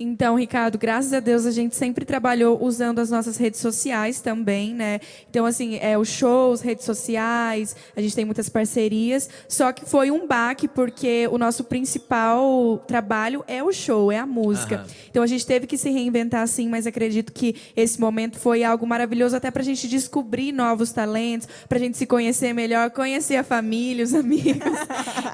[0.03, 4.75] Então, Ricardo, graças a Deus a gente sempre trabalhou usando as nossas redes sociais também,
[4.75, 5.01] né?
[5.31, 9.29] Então, assim, é, os shows, redes sociais, a gente tem muitas parcerias.
[9.49, 14.27] Só que foi um baque porque o nosso principal trabalho é o show, é a
[14.27, 14.77] música.
[14.77, 14.87] Aham.
[15.11, 18.87] Então a gente teve que se reinventar sim, mas acredito que esse momento foi algo
[18.87, 24.05] maravilhoso até pra gente descobrir novos talentos, pra gente se conhecer melhor, conhecer a família,
[24.05, 24.63] os amigos.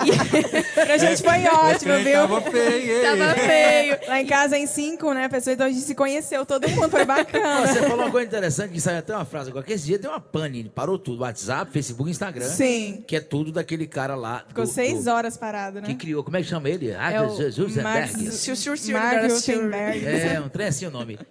[0.05, 0.19] E-
[0.75, 2.13] Pra gente foi ótimo, viu?
[2.29, 3.03] Tava feio, hein?
[3.03, 3.99] Tava feio.
[4.09, 5.55] Lá em casa em cinco, né, pessoal?
[5.55, 7.67] Então a gente se conheceu, todo mundo, foi bacana.
[7.67, 10.11] Você falou uma coisa interessante, que saiu até uma frase agora, que esse dia deu
[10.11, 12.47] uma pane, parou tudo, WhatsApp, Facebook, Instagram.
[12.49, 13.03] Sim.
[13.07, 14.45] Que é tudo daquele cara lá.
[14.49, 15.87] Ficou do- seis do- horas parado, né?
[15.87, 16.93] Que criou, como é que chama ele?
[16.95, 19.31] Ah, É o Jesus Max- Zuckerberg.
[19.31, 20.07] Zuckerberg.
[20.07, 21.19] É, um trem assim o nome.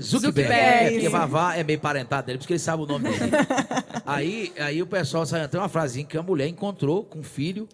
[0.00, 0.48] Zuckerberg.
[0.48, 0.54] Zuckerberg.
[0.54, 3.32] É, porque Vavá é meio parentado dele, porque ele sabe o nome dele.
[4.06, 7.68] aí, aí o pessoal saiu até uma frasinha que a mulher encontrou com um filho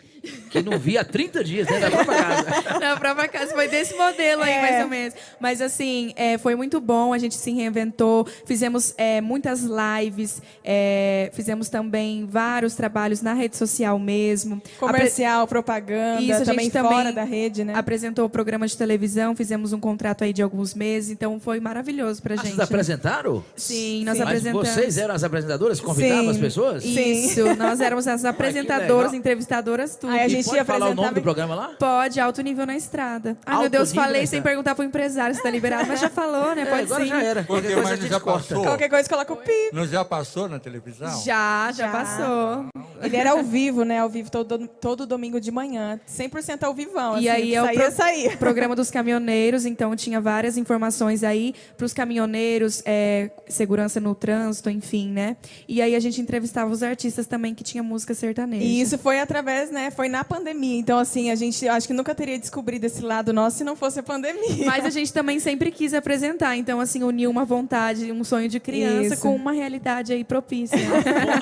[0.51, 2.79] que não via há 30 dias dentro da própria casa.
[2.81, 4.61] Na própria casa foi desse modelo aí, É.
[4.61, 5.15] mais ou menos.
[5.41, 11.31] Mas assim, é, foi muito bom, a gente se reinventou, fizemos é, muitas lives, é,
[11.33, 14.61] fizemos também vários trabalhos na rede social mesmo.
[14.79, 17.75] Comercial, propaganda, Isso, a gente também, também fora da rede, né?
[17.77, 22.23] Apresentou o programa de televisão, fizemos um contrato aí de alguns meses, então foi maravilhoso
[22.23, 22.49] pra Ah, gente.
[22.49, 23.45] vocês apresentaram?
[23.57, 24.21] Sim, nós Sim.
[24.25, 24.69] Mas apresentamos.
[24.69, 25.81] vocês eram as apresentadoras?
[25.81, 26.31] Convidavam Sim.
[26.31, 26.85] as pessoas?
[26.85, 30.14] Isso, nós éramos as apresentadoras, entrevistadoras, tudo.
[30.15, 31.69] Aí a gente pode ia falar o nome do programa lá?
[31.79, 33.37] Pode, alto nível na estrada.
[33.45, 36.55] Ai, Alto meu Deus, falei sem perguntar pro empresário se tá liberado, mas já falou,
[36.55, 36.63] né?
[36.63, 37.09] É, Pode agora sim.
[37.11, 37.45] já era.
[37.45, 38.49] Porque Qualquer mas já corta.
[38.49, 38.65] passou.
[38.65, 39.71] Qualquer coisa coloca o pi.
[39.73, 41.09] Não já passou na televisão?
[41.23, 41.93] Já, já, Já.
[41.93, 42.67] passou.
[43.03, 43.99] Ele era ao vivo, né?
[44.01, 46.01] Ao vivo todo, todo domingo de manhã.
[46.09, 47.19] 100% ao vivão.
[47.19, 48.37] E assim, aí é o saía, pro- saía.
[48.39, 54.71] programa dos caminhoneiros, então tinha várias informações aí para os caminhoneiros, é, segurança no trânsito,
[54.71, 55.37] enfim, né?
[55.69, 58.65] E aí a gente entrevistava os artistas também que tinha música sertaneja.
[58.65, 59.91] E isso foi através, né?
[59.91, 60.79] Foi na pandemia.
[60.79, 64.01] Então, assim, a gente acho que nunca teria descobrido esse lado nosso se não fosse
[64.01, 64.65] a pandemia.
[64.67, 68.59] Mas a gente também sempre quis apresentar, então assim uniu uma vontade, um sonho de
[68.61, 69.23] criança Isso.
[69.23, 70.79] com uma realidade aí propícia.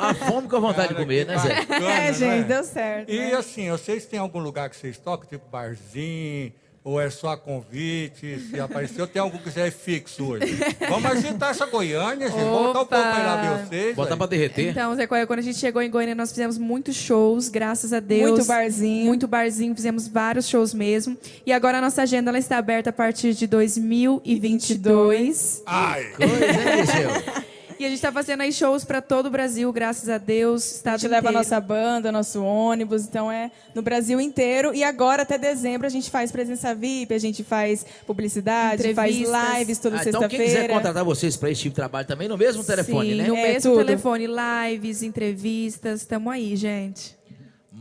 [0.00, 2.08] A fome com a vontade de Cara, comer, que né, Zé?
[2.08, 3.10] é, gente, deu certo.
[3.10, 3.34] E né?
[3.34, 6.52] assim, vocês têm algum lugar que vocês tocam, tipo barzinho,
[6.84, 10.58] ou é só convite, se apareceu, tem algum que já é fixo hoje?
[10.88, 13.94] Vamos agitar essa Goiânia, gente, vamos botar o povo pra ir lá ver vocês.
[13.94, 14.70] Botar pra derreter.
[14.70, 18.00] Então, Zé Coelho, quando a gente chegou em Goiânia, nós fizemos muitos shows, graças a
[18.00, 18.30] Deus.
[18.30, 19.06] Muito barzinho.
[19.06, 21.16] Muito barzinho, fizemos vários shows mesmo.
[21.46, 25.62] E agora a nossa agenda ela está aberta a partir de 2022.
[25.66, 27.42] Ai, Coisa, hein?
[27.82, 30.62] E a gente está fazendo aí shows para todo o Brasil, graças a Deus.
[30.62, 31.38] A Estado gente leva a inteiro.
[31.50, 34.72] nossa banda, nosso ônibus, então é no Brasil inteiro.
[34.72, 39.78] E agora, até dezembro, a gente faz presença VIP, a gente faz publicidade, faz lives
[39.80, 40.74] toda Ah, então quem quiser sexta-feira.
[40.74, 43.26] contratar vocês pra esse tipo de trabalho também, no mesmo telefone, Sim, né?
[43.26, 43.84] no É, mesmo tudo.
[43.84, 47.20] telefone, lives, entrevistas, estamos aí, gente.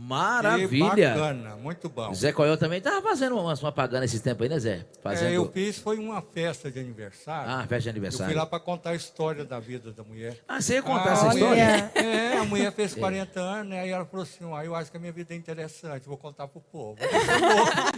[0.02, 1.10] Que Maravilha.
[1.10, 2.12] bacana, muito bom.
[2.14, 4.86] Zé Coelho também tava fazendo uma, uma pagana esses tempos aí, né, Zé?
[5.02, 5.28] Fazendo...
[5.28, 7.50] É, eu fiz, foi uma festa de aniversário.
[7.50, 8.36] Ah, festa de eu fui aniversário.
[8.36, 10.38] lá para contar a história da vida da mulher.
[10.48, 11.46] Ah, você ia contar Ah, essa história?
[11.48, 13.80] mulher- É, a mulher fez 40 anos, né?
[13.80, 16.48] Aí ela falou assim, ah, eu acho que a minha vida é interessante, vou contar
[16.48, 16.98] pro povo.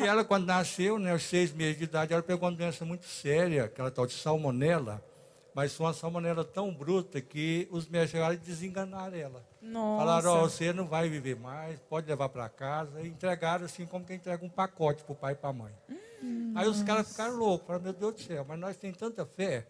[0.00, 3.06] e ela, quando nasceu, né, aos seis meses de idade, ela pegou uma doença muito
[3.06, 5.02] séria, aquela tal de salmonela,
[5.54, 9.44] mas foi uma salmonela tão bruta que os médicos chegaram e desenganaram ela.
[9.64, 10.04] Nossa.
[10.04, 13.00] Falaram, ó, você não vai viver mais, pode levar para casa.
[13.00, 15.72] E entregaram assim, como quem entrega um pacote para o pai e para a mãe.
[16.54, 19.66] Aí os caras ficaram loucos, falaram, meu Deus do céu, mas nós temos tanta fé.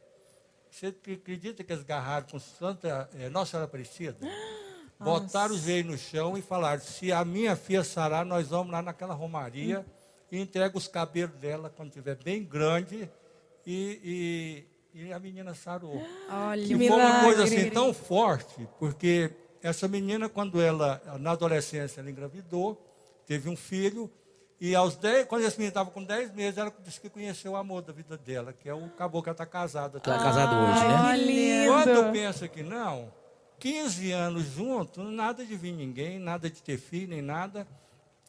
[0.70, 4.16] Você acredita que eles agarraram com Santa eh, Nossa Senhora Aparecida?
[4.99, 8.82] Botaram os joelhos no chão e falaram, se a minha filha sarar, nós vamos lá
[8.82, 9.84] naquela romaria
[10.30, 13.11] e entrega os cabelos dela quando estiver bem grande
[13.66, 16.03] e, e, e a menina sarou.
[16.30, 19.30] Olha, E Que foi uma coisa assim tão forte, porque
[19.65, 22.79] essa menina, quando ela, na adolescência, ela engravidou,
[23.27, 24.11] teve um filho,
[24.61, 27.57] e aos 10, quando esse menino estava com 10 meses, ela disse que conheceu o
[27.57, 29.99] amor da vida dela, que é o caboclo que ela está casada.
[30.01, 30.95] Tá casado hoje, né?
[30.97, 31.73] Ai, que lindo.
[31.73, 33.11] Quando pensa que não,
[33.59, 37.67] 15 anos junto, nada de vir ninguém, nada de ter filho, nem nada.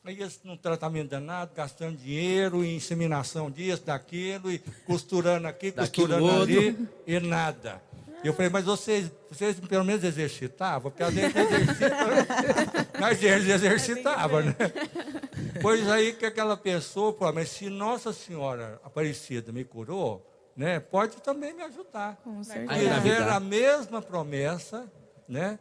[0.05, 6.07] Aí eles num tratamento danado, gastando dinheiro, em inseminação disso, daquilo, e costurando aqui, Daquilo
[6.07, 6.59] costurando outro.
[6.59, 7.81] ali, e nada.
[8.27, 10.89] Eu falei, mas vocês, vocês pelo menos exercitavam?
[10.89, 12.25] Porque às vezes exercitam, né?
[12.99, 14.55] mas eles exercitavam, né?
[15.61, 21.17] Pois aí que aquela pessoa falou, mas se Nossa Senhora Aparecida me curou, né, pode
[21.21, 22.17] também me ajudar.
[22.23, 23.01] com certeza.
[23.01, 24.89] Fizeram a mesma promessa,
[25.27, 25.59] né?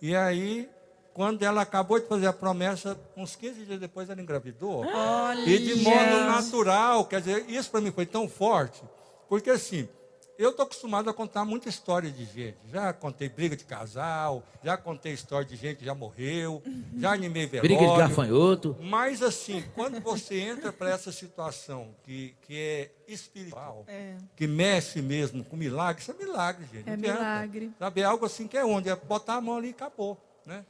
[0.00, 0.68] E aí,
[1.12, 4.84] quando ela acabou de fazer a promessa, uns 15 dias depois ela engravidou.
[5.46, 8.82] E de modo natural, quer dizer, isso para mim foi tão forte,
[9.28, 9.88] porque assim,
[10.38, 12.58] eu estou acostumado a contar muita história de gente.
[12.70, 16.62] Já contei briga de casal, já contei história de gente que já morreu,
[16.96, 17.76] já animei velório.
[17.76, 18.76] Briga de gafanhoto.
[18.80, 23.84] Mas assim, quando você entra para essa situação que, que é espiritual,
[24.34, 26.88] que mexe mesmo com milagre, isso é milagre, gente.
[26.88, 27.72] É milagre.
[27.78, 28.88] Sabe, é algo assim que é onde?
[28.88, 30.20] É botar a mão ali e acabou.
[30.44, 30.64] Né?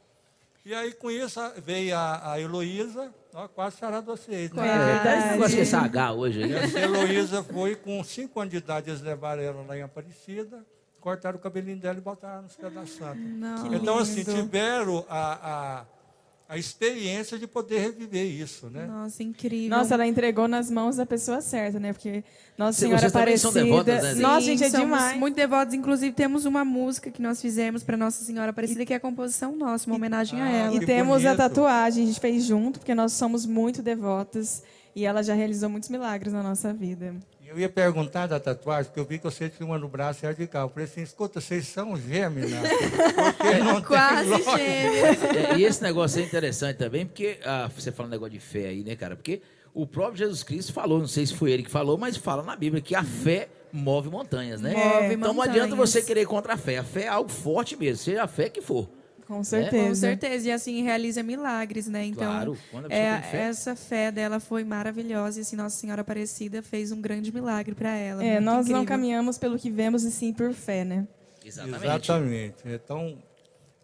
[0.67, 4.51] E aí com isso veio a, a Heloísa, ó, quase de vocês.
[4.51, 4.67] Né?
[4.67, 6.61] É, esse negócio desse H hoje né?
[6.61, 10.65] Essa Heloísa foi com 5 anos de idade, eles levaram ela lá em Aparecida,
[10.99, 13.15] cortaram o cabelinho dela e botaram nos pés da santa.
[13.15, 13.73] Não.
[13.73, 15.85] Então, assim, tiveram a, a,
[16.49, 18.85] a experiência de poder reviver isso, né?
[18.87, 19.77] Nossa, incrível.
[19.77, 21.91] Nossa, ela entregou nas mãos da pessoa certa, né?
[21.91, 22.23] Porque
[22.57, 23.63] Nossa Senhora vocês também são Aparecida.
[23.65, 24.21] devotas, né?
[24.21, 25.17] Nossa, gente, é somos demais.
[25.19, 25.73] muito devotos.
[25.73, 29.55] Inclusive, temos uma música que nós fizemos para Nossa Senhora Aparecida, que é a composição
[29.57, 30.75] nossa, uma homenagem a Ah, ela.
[30.75, 31.37] E temos a bonito.
[31.37, 34.63] tatuagem, a gente fez junto, porque nós somos muito devotas.
[34.95, 37.13] E ela já realizou muitos milagres na nossa vida.
[37.47, 40.47] Eu ia perguntar da tatuagem, porque eu vi que você tinha uma no braço e
[40.47, 40.59] cá.
[40.59, 42.61] Eu falei assim, escuta, vocês são gêmeos, né?
[43.37, 45.23] Porque não Quase gêmeos.
[45.23, 48.67] É, e esse negócio é interessante também, porque ah, você fala um negócio de fé
[48.67, 49.15] aí, né, cara?
[49.15, 49.41] Porque
[49.73, 52.55] o próprio Jesus Cristo falou, não sei se foi ele que falou, mas fala na
[52.55, 54.73] Bíblia que a fé move montanhas, né?
[54.73, 55.89] Move então não adianta montanhas.
[55.89, 56.79] você querer ir contra a fé.
[56.79, 58.89] A fé é algo forte mesmo, seja a fé que for.
[59.27, 60.07] Com Com certeza.
[60.07, 62.05] certeza, e assim realiza milagres, né?
[62.05, 63.37] Então, Claro, quando a pessoa é, tem fé.
[63.49, 67.93] essa fé dela foi maravilhosa e assim Nossa Senhora Aparecida fez um grande milagre para
[67.93, 68.23] ela.
[68.23, 68.85] É, nós não incrível.
[68.85, 71.05] caminhamos pelo que vemos e sim por fé, né?
[71.43, 71.83] Exatamente.
[71.83, 72.55] Exatamente.
[72.65, 73.17] Então,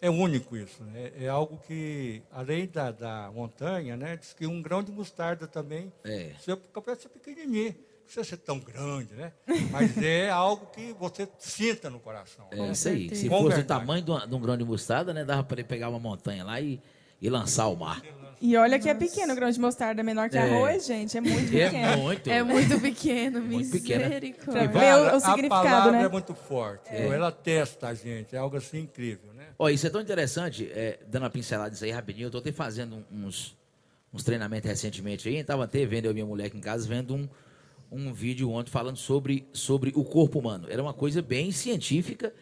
[0.02, 0.82] é único isso.
[0.86, 1.12] Né?
[1.20, 4.16] É algo que, além da, da montanha, né?
[4.18, 6.32] diz que um grão de mostarda também, É.
[6.40, 9.32] você pode ser pequenininho, não precisa ser tão grande, né?
[9.72, 12.46] Mas é algo que você sinta no coração.
[12.52, 13.14] É isso aí.
[13.16, 13.68] Se Com fosse o verdade.
[13.68, 15.24] tamanho de, uma- de um grão de mostarda, né?
[15.26, 16.80] Dava para ele pegar uma montanha lá e,
[17.22, 18.02] e lançar ao mar.
[18.42, 20.42] E olha que é pequeno, o grão de mostarda é menor que É.
[20.42, 21.18] arroz, gente.
[21.18, 21.78] É muito pequeno.
[21.78, 22.30] É muito.
[22.30, 24.04] É muito pequeno, Muito pequena.
[24.10, 24.70] misericórdia.
[24.70, 26.04] Pra ver o- o a significado, palavra né?
[26.04, 26.90] é muito forte.
[26.94, 28.36] Ela testa a gente.
[28.36, 29.46] É algo assim incrível, né?
[29.58, 32.52] Ó, isso é tão interessante, é, dando uma pincelada nisso aí rapidinho, eu tô até
[32.52, 33.56] fazendo uns,
[34.14, 37.16] uns treinamentos recentemente aí, estava até vendo eu e minha mulher aqui em casa, vendo
[37.16, 37.30] um,
[37.94, 40.68] um vídeo ontem falando sobre, sobre o corpo humano.
[40.70, 42.34] Era uma coisa bem científica,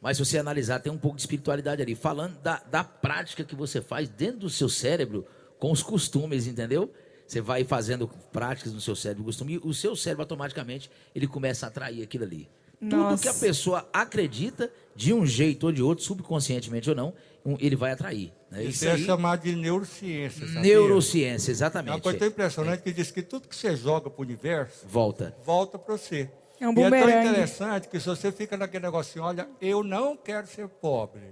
[0.00, 3.54] mas se você analisar, tem um pouco de espiritualidade ali, falando da, da prática que
[3.54, 5.26] você faz dentro do seu cérebro
[5.58, 6.92] com os costumes, entendeu?
[7.26, 11.66] Você vai fazendo práticas no seu cérebro, costume, e o seu cérebro automaticamente ele começa
[11.66, 12.48] a atrair aquilo ali.
[12.80, 13.22] Tudo Nossa.
[13.22, 17.12] que a pessoa acredita, de um jeito ou de outro, subconscientemente ou não,
[17.58, 18.32] ele vai atrair.
[18.50, 18.62] Né?
[18.64, 20.46] Isso Isso é aí, chamado de neurociência.
[20.46, 20.62] sabia?
[20.62, 22.00] neurociência, É uma exatamente.
[22.02, 25.34] coisa tão impressionante que diz que tudo que você joga para o universo Volta.
[25.44, 26.28] volta para você.
[26.60, 27.28] É um e é tão bumerangue.
[27.28, 31.22] interessante que se você fica naquele negocinho, olha, eu não quero ser pobre,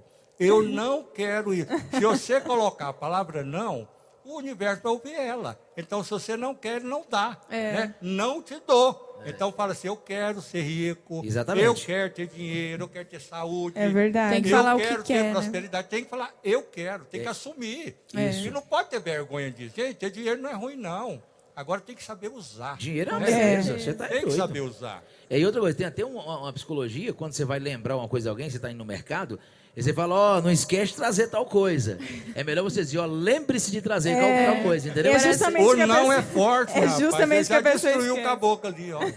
[0.41, 1.67] eu não quero ir.
[1.93, 3.87] Se você colocar a palavra não,
[4.35, 5.59] o universo vai ouvir ela.
[5.77, 7.41] Então, se você não quer, não dá.
[7.51, 7.73] É.
[7.73, 7.95] né?
[8.01, 9.07] Não te dou.
[9.27, 11.67] Então, fala assim, eu quero ser rico, Exatamente.
[11.67, 13.77] eu quero ter dinheiro, eu quero ter saúde.
[13.77, 14.35] É verdade.
[14.35, 15.33] Tem que eu falar o que quero quer, ter né?
[15.33, 17.23] prosperidade, tem que falar, eu quero, tem É.
[17.25, 17.97] que assumir.
[18.15, 18.47] Isso.
[18.47, 19.75] E não pode ter vergonha disso.
[19.75, 21.21] Gente, ter dinheiro não é ruim, não.
[21.57, 22.77] Agora tem que saber usar.
[22.77, 23.31] Dinheiro é uma É.
[23.57, 23.77] beleza.
[23.81, 24.37] Você tá Tem que doido.
[24.37, 25.03] saber usar.
[25.29, 28.31] E outra coisa, tem até uma, uma psicologia, quando você vai lembrar uma coisa de
[28.31, 29.41] alguém, você está indo no mercado,
[29.79, 31.99] e você fala, ó, não esquece de trazer tal coisa.
[32.35, 34.47] É melhor você dizer, ó, lembre-se de trazer tal, É.
[34.47, 35.13] tal coisa, entendeu?
[35.13, 36.99] É Parece- justamente O que a não pessoa- é forte, É rapaz.
[37.01, 39.01] justamente que a pessoa destruiu o caboclo ali, ó.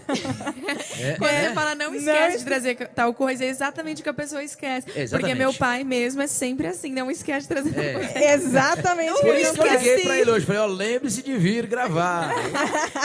[1.00, 1.44] É, Quando é.
[1.46, 4.14] ele fala não Não esquece esque- de trazer tal coisa, é exatamente o que a
[4.14, 4.86] pessoa esquece.
[4.86, 5.38] Porque Exatamente.
[5.38, 7.92] meu pai mesmo é sempre assim, não esquece de trazer É.
[7.92, 8.18] tal coisa.
[8.34, 9.20] Exatamente.
[9.20, 10.46] Por isso que eu liguei pra ele hoje.
[10.46, 12.32] Falei, ó, lembre-se de vir gravar.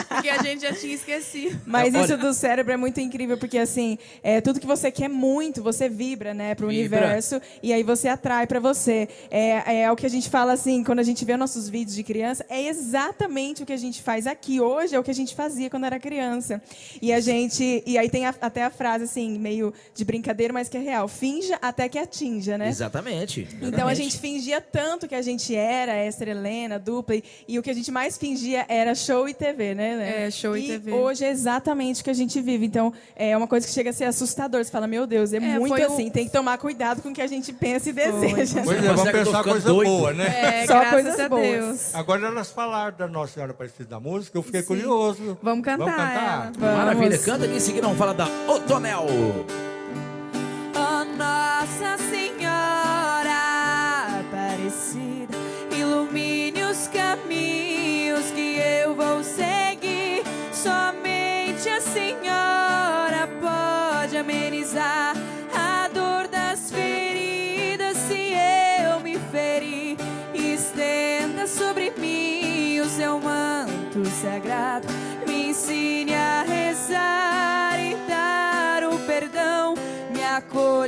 [0.10, 1.60] Porque a gente já tinha esquecido.
[1.66, 5.10] Mas Olha- isso do cérebro é muito incrível, porque assim, é, tudo que você quer
[5.10, 6.97] muito, você vibra, né, pro Vibra.
[6.99, 9.08] universo, e aí você atrai pra você.
[9.30, 12.04] É, é o que a gente fala assim, quando a gente vê nossos vídeos de
[12.04, 15.36] criança, é exatamente o que a gente faz aqui hoje, é o que a gente
[15.36, 16.62] fazia quando era criança.
[17.02, 20.68] E a gente, e aí tem a- até a frase assim, meio de brincadeira, mas
[20.70, 22.70] que é real, finja até que atinja, né?
[22.70, 23.41] Exatamente.
[23.58, 23.98] Então a exatamente.
[24.04, 27.74] gente fingia tanto que a gente era Esther Helena, dupla, e, e o que a
[27.74, 29.95] gente mais fingia era show e TV, né?
[29.98, 30.26] né?
[30.28, 30.91] É, show e TV.
[30.93, 32.66] hoje é exatamente o que a gente vive.
[32.66, 34.64] Então é uma coisa que chega a ser assustador.
[34.64, 36.10] Você fala, meu Deus, é, muito foi o- assim.
[36.10, 38.62] Tem que tomar cuidado com o que a gente pensa e deseja.
[38.64, 39.90] Pois é, Você vamos tô pensar coisa doido?
[39.90, 40.62] boa, né?
[40.64, 41.96] É, Só coisas a boas.
[41.96, 44.68] Agora elas falaram da Nossa Senhora Aparecida da Música, eu fiquei Sim.
[44.68, 45.38] curioso.
[45.42, 46.52] Vamos cantar Vamos cantar?
[46.62, 46.78] ela.
[46.78, 47.18] Maravilha.
[47.20, 49.06] Canta aqui em seguida, vamos falar da Otonel.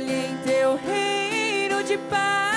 [0.00, 2.49] Acolha em teu reino de paz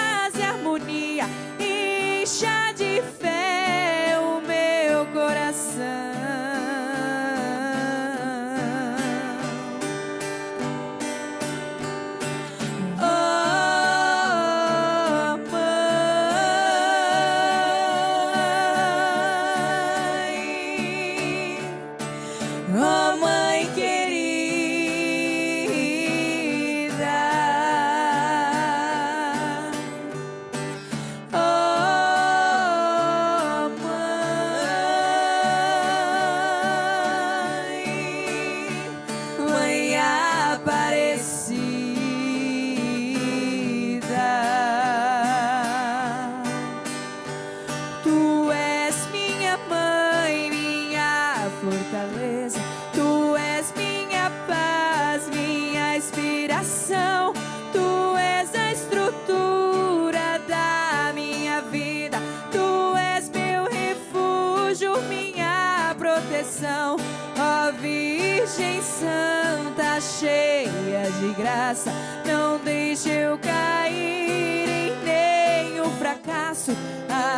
[70.24, 71.91] cheia de graça,
[72.26, 76.71] não deixe eu cair em nenhum fracasso.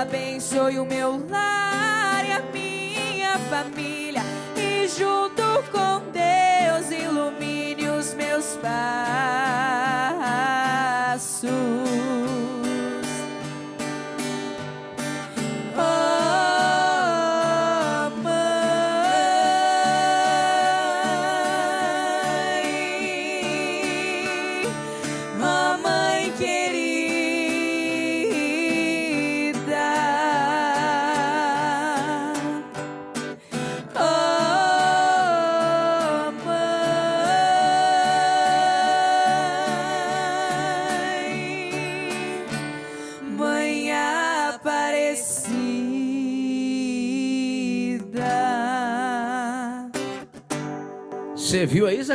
[0.01, 4.21] Abençoe o meu lar e a minha família.
[4.55, 8.85] E junto com Deus ilumine os meus passos.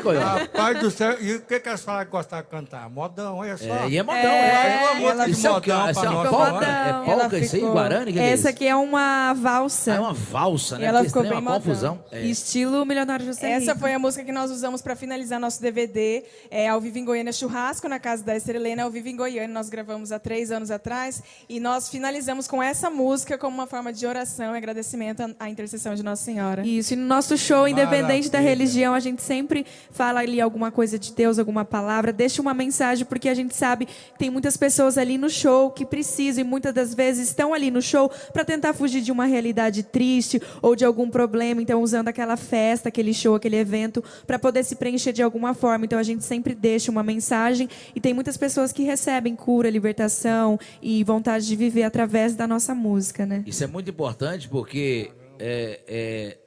[0.03, 0.50] Você viu aí, Zé Goiás?
[0.61, 2.89] Rapaz do céu, e o que que elas falaram que gostavam de cantar?
[2.91, 3.65] Modão, olha só.
[3.65, 4.81] É, e é modão, É, é.
[4.83, 6.67] uma música de é modão é pra nós polca?
[6.67, 8.07] É Ela polca isso aí, Guarani?
[8.07, 9.93] Que que é Essa aqui é uma valsa.
[9.93, 10.87] Ah, é uma valsa, né?
[10.87, 11.61] Ela Porque ficou é bem uma modão.
[11.61, 12.05] confusão.
[12.13, 12.23] É.
[12.23, 16.69] Estilo Milionário José Essa foi a música que nós usamos para finalizar nosso DVD, é,
[16.69, 19.49] ao vivo em Goiânia Churrasco, na casa da Esther Helena, ao vivo em Goiânia.
[19.49, 23.93] Nós gravamos há três anos atrás e nós finalizamos com essa música como uma forma
[23.93, 26.67] de oração e agradecimento à- intercessão de Nossa Senhora.
[26.67, 28.41] Isso, e no nosso show, independente da Maravilha.
[28.65, 33.07] religião, a gente sempre fala ali alguma coisa de Deus, alguma palavra, deixa uma mensagem,
[33.07, 36.75] porque a gente sabe que tem muitas pessoas ali no show que precisam e muitas
[36.75, 40.85] das vezes estão ali no show para tentar fugir de uma realidade triste ou de
[40.85, 45.23] algum problema, então usando aquela festa, aquele show, aquele evento para poder se preencher de
[45.23, 45.85] alguma forma.
[45.85, 50.59] Então a gente sempre deixa uma mensagem e tem muitas pessoas que recebem cura, libertação
[50.83, 53.45] e vontade de viver através da nossa música, né?
[53.47, 56.39] Isso é muito importante porque é, é,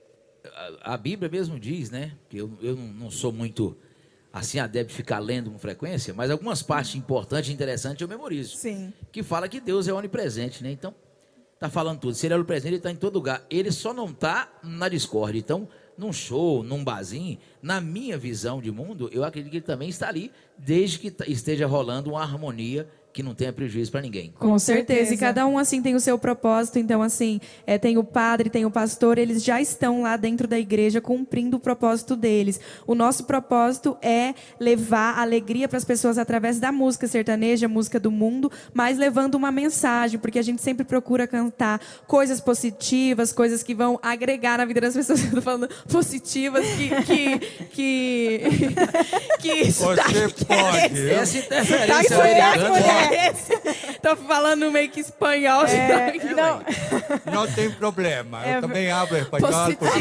[0.82, 2.12] a, Bíblia mesmo diz, né?
[2.30, 3.78] Que eu, eu não sou muito
[4.34, 8.58] assim adepto de ficar lendo com frequência, mas algumas partes importantes e interessantes eu memorizo.
[8.58, 8.92] Sim.
[9.12, 10.72] Que fala que Deus é onipresente, né?
[10.72, 10.94] Então,
[11.60, 12.16] tá falando tudo.
[12.16, 13.46] Se ele é onipresente, ele está em todo lugar.
[13.48, 15.38] Ele só não está na discórdia.
[15.40, 19.90] Então, num show, num barzinho, na minha visão de mundo, eu acredito que ele também
[19.90, 24.34] está ali, desde que t- esteja rolando uma harmonia que não tenha prejuízo para ninguém.
[24.40, 25.14] Com certeza.
[25.14, 26.80] E cada um, assim, tem o seu propósito.
[26.80, 30.58] Então, assim, é, tem o padre, tem o pastor, eles já estão lá dentro da
[30.58, 32.60] igreja cumprindo o propósito deles.
[32.88, 38.10] O nosso propósito é levar alegria para as pessoas através da música sertaneja, música do
[38.10, 43.76] mundo, mas levando uma mensagem, porque a gente sempre procura cantar coisas positivas, coisas que
[43.76, 45.24] vão agregar na vida das pessoas.
[45.26, 46.90] Eu tô falando positivas, que.
[47.04, 47.40] que,
[47.70, 48.42] que,
[49.40, 51.00] que Você pode.
[51.00, 53.34] eu- Essa interferência Tá mulher.
[54.02, 55.66] Tô falando meio que espanhol.
[55.66, 56.62] É, não,
[57.34, 58.46] Não tem problema.
[58.46, 59.50] É Eu também abro espanhol.
[59.52, 59.92] positivas.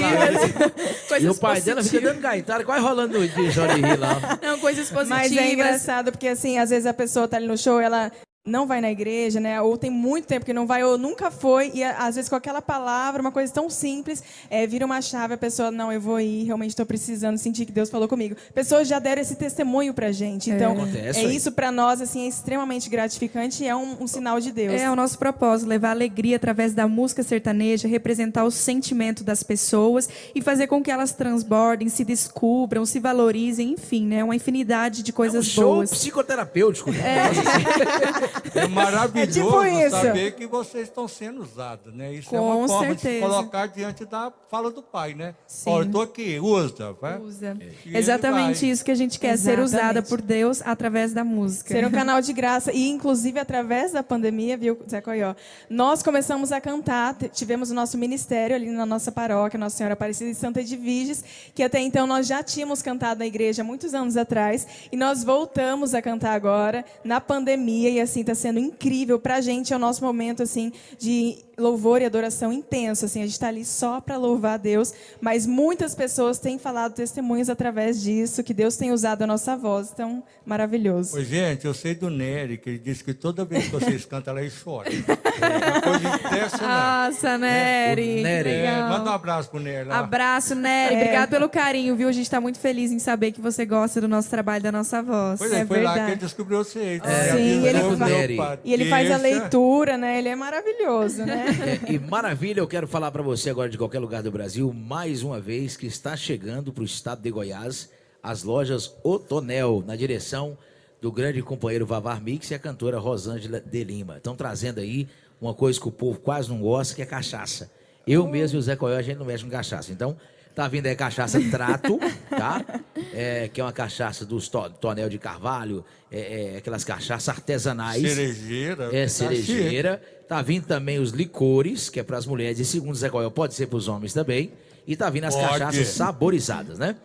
[1.05, 2.03] E coisas o pai dela fica positivas.
[2.05, 4.38] dando gaitada, quase rolando de Johnny Hill lá.
[4.42, 5.09] Não, coisas positivas.
[5.09, 8.11] Mas é engraçado porque, assim, às vezes a pessoa tá ali no show, ela
[8.45, 9.61] não vai na igreja, né?
[9.62, 12.61] Ou tem muito tempo que não vai, ou nunca foi, e às vezes com aquela
[12.61, 14.20] palavra, uma coisa tão simples,
[14.51, 17.70] é, vira uma chave, a pessoa, não, eu vou ir, realmente estou precisando, sentir que
[17.72, 18.34] Deus falou comigo.
[18.53, 20.51] Pessoas já deram esse testemunho pra gente.
[20.51, 21.36] Então, Acontece é aí.
[21.36, 24.80] isso pra nós, assim, é extremamente gratificante e é um, um sinal de Deus.
[24.80, 30.09] É o nosso propósito, levar alegria através da música sertaneja, representar o sentimento das pessoas
[30.34, 34.24] e fazer com que elas transbordem, se descubram, se valorizem, enfim, né?
[34.24, 35.90] Uma infinidade de É um coisas show boas.
[35.90, 36.90] psicoterapêutico.
[36.90, 37.28] né?
[37.28, 38.32] É
[38.70, 42.12] maravilhoso É tipo saber que vocês estão sendo usados, né?
[42.12, 43.26] Isso é Com uma forma de se certeza.
[43.26, 45.35] colocar diante da fala do pai, né?
[45.47, 45.70] Sim.
[45.70, 47.18] Ó, eu tô aqui, usa, vai.
[47.18, 47.57] Usa.
[47.87, 49.64] E Exatamente isso que a gente quer, ser Exatamente.
[49.64, 51.72] usada por Deus através da música.
[51.72, 52.72] Ser um canal de graça.
[52.72, 55.35] E, inclusive, através da pandemia, viu, Zé Coió?
[55.70, 60.30] Nós começamos a cantar, tivemos o nosso ministério ali na nossa paróquia, Nossa Senhora Aparecida
[60.30, 61.24] de Santa Edviges,
[61.55, 65.95] que até então nós já tínhamos cantado na igreja muitos anos atrás, e nós voltamos
[65.95, 69.18] a cantar agora, na pandemia, e assim, está sendo incrível.
[69.18, 73.32] Pra gente, é o nosso momento, assim, de louvor e adoração intenso, assim, a gente
[73.32, 78.42] está ali só para louvar a Deus, mas muitas pessoas têm falado testemunhos através disso,
[78.42, 81.16] que Deus tem usado a nossa voz, então, maravilhoso.
[81.16, 84.36] Oi, gente, eu sei do Nery, que ele disse que toda vez que vocês cantam,
[84.36, 84.88] ela chora.
[84.90, 86.62] É uma coisa impressionante.
[86.62, 88.20] Nossa, Nery.
[88.20, 88.50] O Nery.
[88.50, 89.98] que É, manda um abraço pro Nery lá.
[90.00, 90.96] Abraço, Nery.
[90.96, 92.08] Obrigado pelo carinho, viu?
[92.08, 95.02] A gente está muito feliz em saber que você gosta do nosso trabalho, da nossa
[95.02, 95.38] voz.
[95.38, 96.12] Pois é, É foi lá que verdade.
[96.12, 97.00] ele descobriu vocês.
[97.04, 100.18] É, Sim, ele pai, E ele faz a leitura, né?
[100.18, 101.46] Ele é maravilhoso, né?
[101.61, 105.22] É, e maravilha, eu quero falar para você agora de qualquer lugar do Brasil, mais
[105.22, 107.90] uma vez que está chegando para o estado de Goiás
[108.22, 110.57] as lojas Otonel, na direção
[111.00, 114.18] do grande companheiro Vavar Mix e a cantora Rosângela de Lima.
[114.18, 115.09] Estão trazendo aí
[115.40, 117.70] uma coisa que o povo quase não gosta, que é cachaça.
[118.07, 119.92] Eu mesmo e o Zé Coelho, a gente não mexe com cachaça.
[119.92, 120.16] Então,
[120.55, 121.98] tá vindo aí cachaça Trato,
[122.30, 122.64] tá?
[123.12, 128.03] É, que é uma cachaça dos to, Tonel de Carvalho, é, é, aquelas cachaças artesanais.
[128.03, 128.90] Cerejeira.
[128.92, 130.03] É, tá cerejeira.
[130.28, 133.55] Tá vindo também os licores, que é para as mulheres, e segundo Zé Coelho, pode
[133.55, 134.53] ser para os homens também.
[134.86, 135.46] E tá vindo as Pode.
[135.46, 136.96] cachaças saborizadas, né?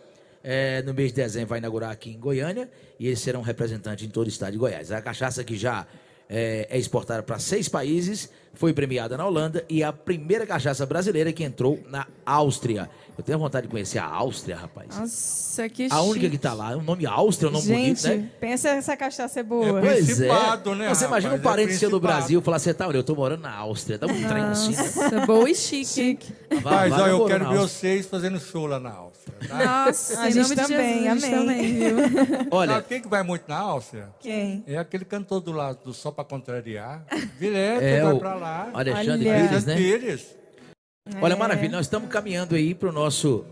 [0.42, 2.68] É, no mês de dezembro vai inaugurar aqui em Goiânia
[2.98, 4.90] e eles serão representantes em todo o estado de Goiás.
[4.90, 5.86] A cachaça que já
[6.28, 10.84] é, é exportada para seis países, foi premiada na Holanda e é a primeira cachaça
[10.84, 12.88] brasileira que entrou na Áustria.
[13.16, 14.96] Eu tenho vontade de conhecer a Áustria, rapaz.
[14.96, 16.30] Nossa, que A única chique.
[16.30, 18.30] que tá lá, o nome Áustria é um nome Gente, bonito, né?
[18.38, 19.80] pensa essa cachaça é boa.
[19.80, 20.28] É Pois é.
[20.76, 21.36] Né, Você imagina um?
[21.36, 21.98] É parente seu do.
[21.98, 23.98] Brasil falar assim, tá, olha, eu tô morando na Áustria.
[23.98, 24.70] Dá um trem assim.
[24.70, 24.82] né?
[24.82, 26.32] Nossa, boa e chique.
[26.62, 29.34] Vai- Mas, vai ó, eu quero ver vocês fazendo show lá na Áustria.
[29.48, 29.84] Tá?
[29.86, 31.38] Nossa, A gente também, Jesus, amém.
[31.40, 31.96] também, viu?
[32.52, 34.10] Olha, Sabe quem que vai muito na Áustria?
[34.20, 34.62] Quem?
[34.64, 37.04] É aquele cantor do lado do Só Pra Contrariar.
[37.40, 38.70] Direto, é vai o pra lá.
[38.72, 39.48] Alexandre Olha.
[39.48, 39.74] Pires, né?
[39.76, 40.37] Pires.
[41.20, 41.36] Olha, É.
[41.36, 43.44] maravilha, nós estamos caminhando aí pro nosso,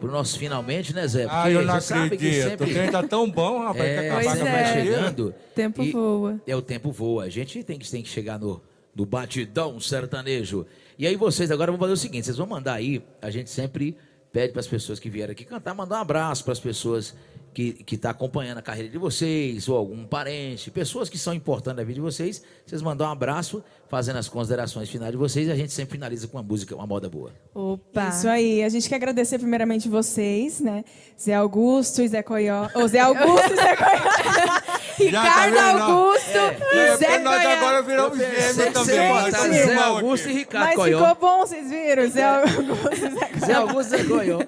[0.00, 1.26] pro nosso finalmente, né, Zé?
[1.30, 2.48] Ah, eu não você sabe que acredito.
[2.50, 2.70] sempre...
[2.70, 4.52] O trem tá tão bom, rapaz, É, que acabar a vai é.
[4.52, 4.96] brasileira.
[4.98, 5.28] chegando.
[5.28, 6.40] O tempo voa.
[6.46, 7.24] É, o tempo voa.
[7.24, 8.62] A gente tem que, tem que chegar no,
[8.94, 10.66] no batidão sertanejo.
[10.98, 13.96] E aí vocês agora vão fazer o seguinte, vocês vão mandar aí, a gente sempre
[14.32, 17.14] pede para as pessoas que vieram aqui cantar, mandar um abraço para as pessoas
[17.54, 21.76] que que tá acompanhando a carreira de vocês, ou algum parente, pessoas que são importantes
[21.76, 25.50] na vida de vocês, vocês mandam um abraço, fazendo as considerações finais de vocês, e
[25.50, 27.32] a gente sempre finaliza com uma música, uma moda boa.
[27.54, 28.08] Opa.
[28.08, 28.62] Isso aí.
[28.62, 30.84] A gente quer agradecer primeiramente vocês, né?
[31.20, 32.68] Zé Augusto e Zé Coió.
[32.74, 34.58] Ô, Zé Augusto e Zé Coió.
[34.98, 35.82] Ricardo tá vendo?
[35.82, 37.56] Augusto É, e Zé nós Coió.
[37.56, 39.08] agora viramos gêmeos também.
[39.08, 40.98] botar somos Zé Augusto e Ricardo Mas Coió.
[40.98, 42.10] ficou bom, vocês viram?
[42.10, 43.46] Zé Augusto e Zé Coió.
[43.46, 44.38] Zé Augusto e Zé Coió.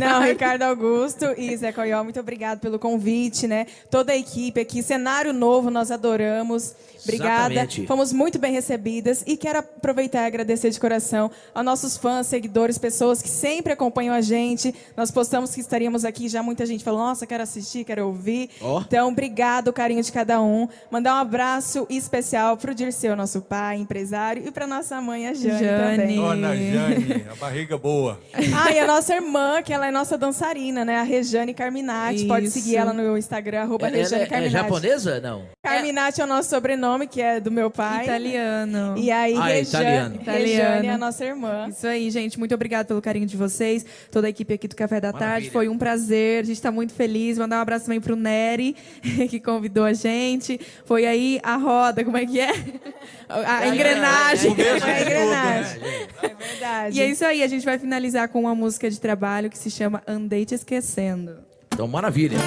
[0.00, 3.66] Não, Ricardo Augusto e Zé Coió, muito obrigado pelo convite, né?
[3.90, 6.74] Toda a equipe aqui, cenário novo, nós adoramos.
[7.04, 7.52] Obrigada.
[7.52, 7.86] Exatamente.
[7.86, 12.78] Fomos muito bem recebidas e quero aproveitar e agradecer de coração aos nossos fãs, seguidores,
[12.78, 14.74] pessoas que sempre acompanham a gente.
[14.96, 18.50] Nós postamos que estaríamos aqui, já muita gente falou: "Nossa, quero assistir, quero ouvir".
[18.60, 18.80] Ó.
[18.80, 20.68] Então, obrigado, o carinho de cada um.
[20.90, 25.58] Mandar um abraço especial pro Dirceu, nosso pai, empresário, e para nossa mãe, a Jane,
[25.58, 25.96] Jane.
[25.96, 26.16] também.
[26.16, 28.18] Dona Jane, a barriga boa.
[28.54, 30.98] Ah, e a nossa irmã, que ela é nossa dançarina, né?
[30.98, 32.26] A Rejane Carminati.
[32.26, 32.60] Pode Isso.
[32.60, 34.52] seguir ela no Instagram, arroba Ela, Rejane ela é, é Carminati.
[34.52, 35.20] japonesa?
[35.20, 35.44] Não.
[35.62, 38.04] Carminati é o nosso sobrenome, que é do meu pai.
[38.04, 38.61] Italiano.
[38.96, 40.18] E aí, Ah, é Rejane, italiano.
[40.18, 40.92] Rejane é Italiano.
[40.94, 41.68] a nossa irmã.
[41.68, 42.38] Isso aí, gente.
[42.38, 43.84] Muito obrigada pelo carinho de vocês.
[44.10, 45.32] Toda a equipe aqui do Café da Maravilha.
[45.32, 45.50] Tarde.
[45.50, 46.40] Foi um prazer.
[46.42, 47.38] A gente está muito feliz.
[47.38, 48.74] Mandar um abraço também pro Nery,
[49.30, 50.60] que convidou a gente.
[50.84, 52.52] Foi aí a roda, como é que é?
[53.28, 54.52] A engrenagem.
[54.52, 55.76] O É a né?
[56.22, 56.98] É verdade.
[56.98, 57.42] E é isso aí.
[57.42, 61.38] A gente vai finalizar com uma música de trabalho que se chama Andei Te Esquecendo.
[61.72, 62.38] Então, maravilha.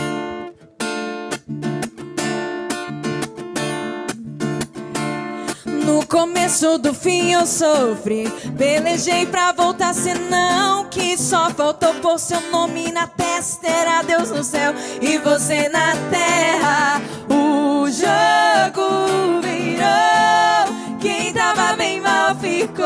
[5.96, 12.42] No começo do fim eu sofri, pelejei pra voltar, senão que só faltou pôr seu
[12.52, 13.66] nome na testa.
[13.66, 17.02] Era Deus no céu e você na terra.
[17.30, 22.86] O jogo virou, quem tava bem mal ficou,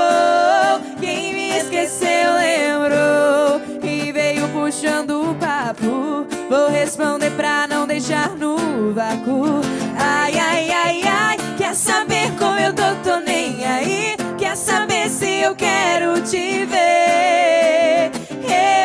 [0.99, 6.27] quem me esqueceu lembrou e veio puxando o papo.
[6.47, 9.61] Vou responder pra não deixar no vácuo.
[9.97, 14.15] Ai, ai, ai, ai, quer saber como eu tô, tô nem aí.
[14.37, 18.11] Quer saber se eu quero te ver?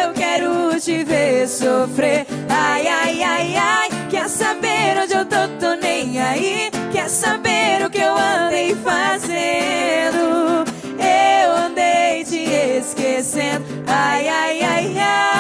[0.03, 2.27] Eu quero te ver sofrer.
[2.49, 6.71] Ai, ai, ai, ai, quer saber onde eu tô, tô nem aí.
[6.93, 10.65] Quer saber o que eu andei fazendo?
[10.99, 12.45] Eu andei te
[12.79, 13.65] esquecendo.
[13.87, 15.34] Ai, ai, ai, ai.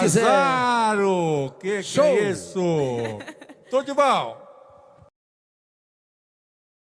[0.00, 0.26] Deus quiser.
[0.26, 1.54] Arrasaram!
[1.60, 2.04] Que que Show.
[2.04, 2.60] é isso?
[3.70, 4.43] Tudo de bom.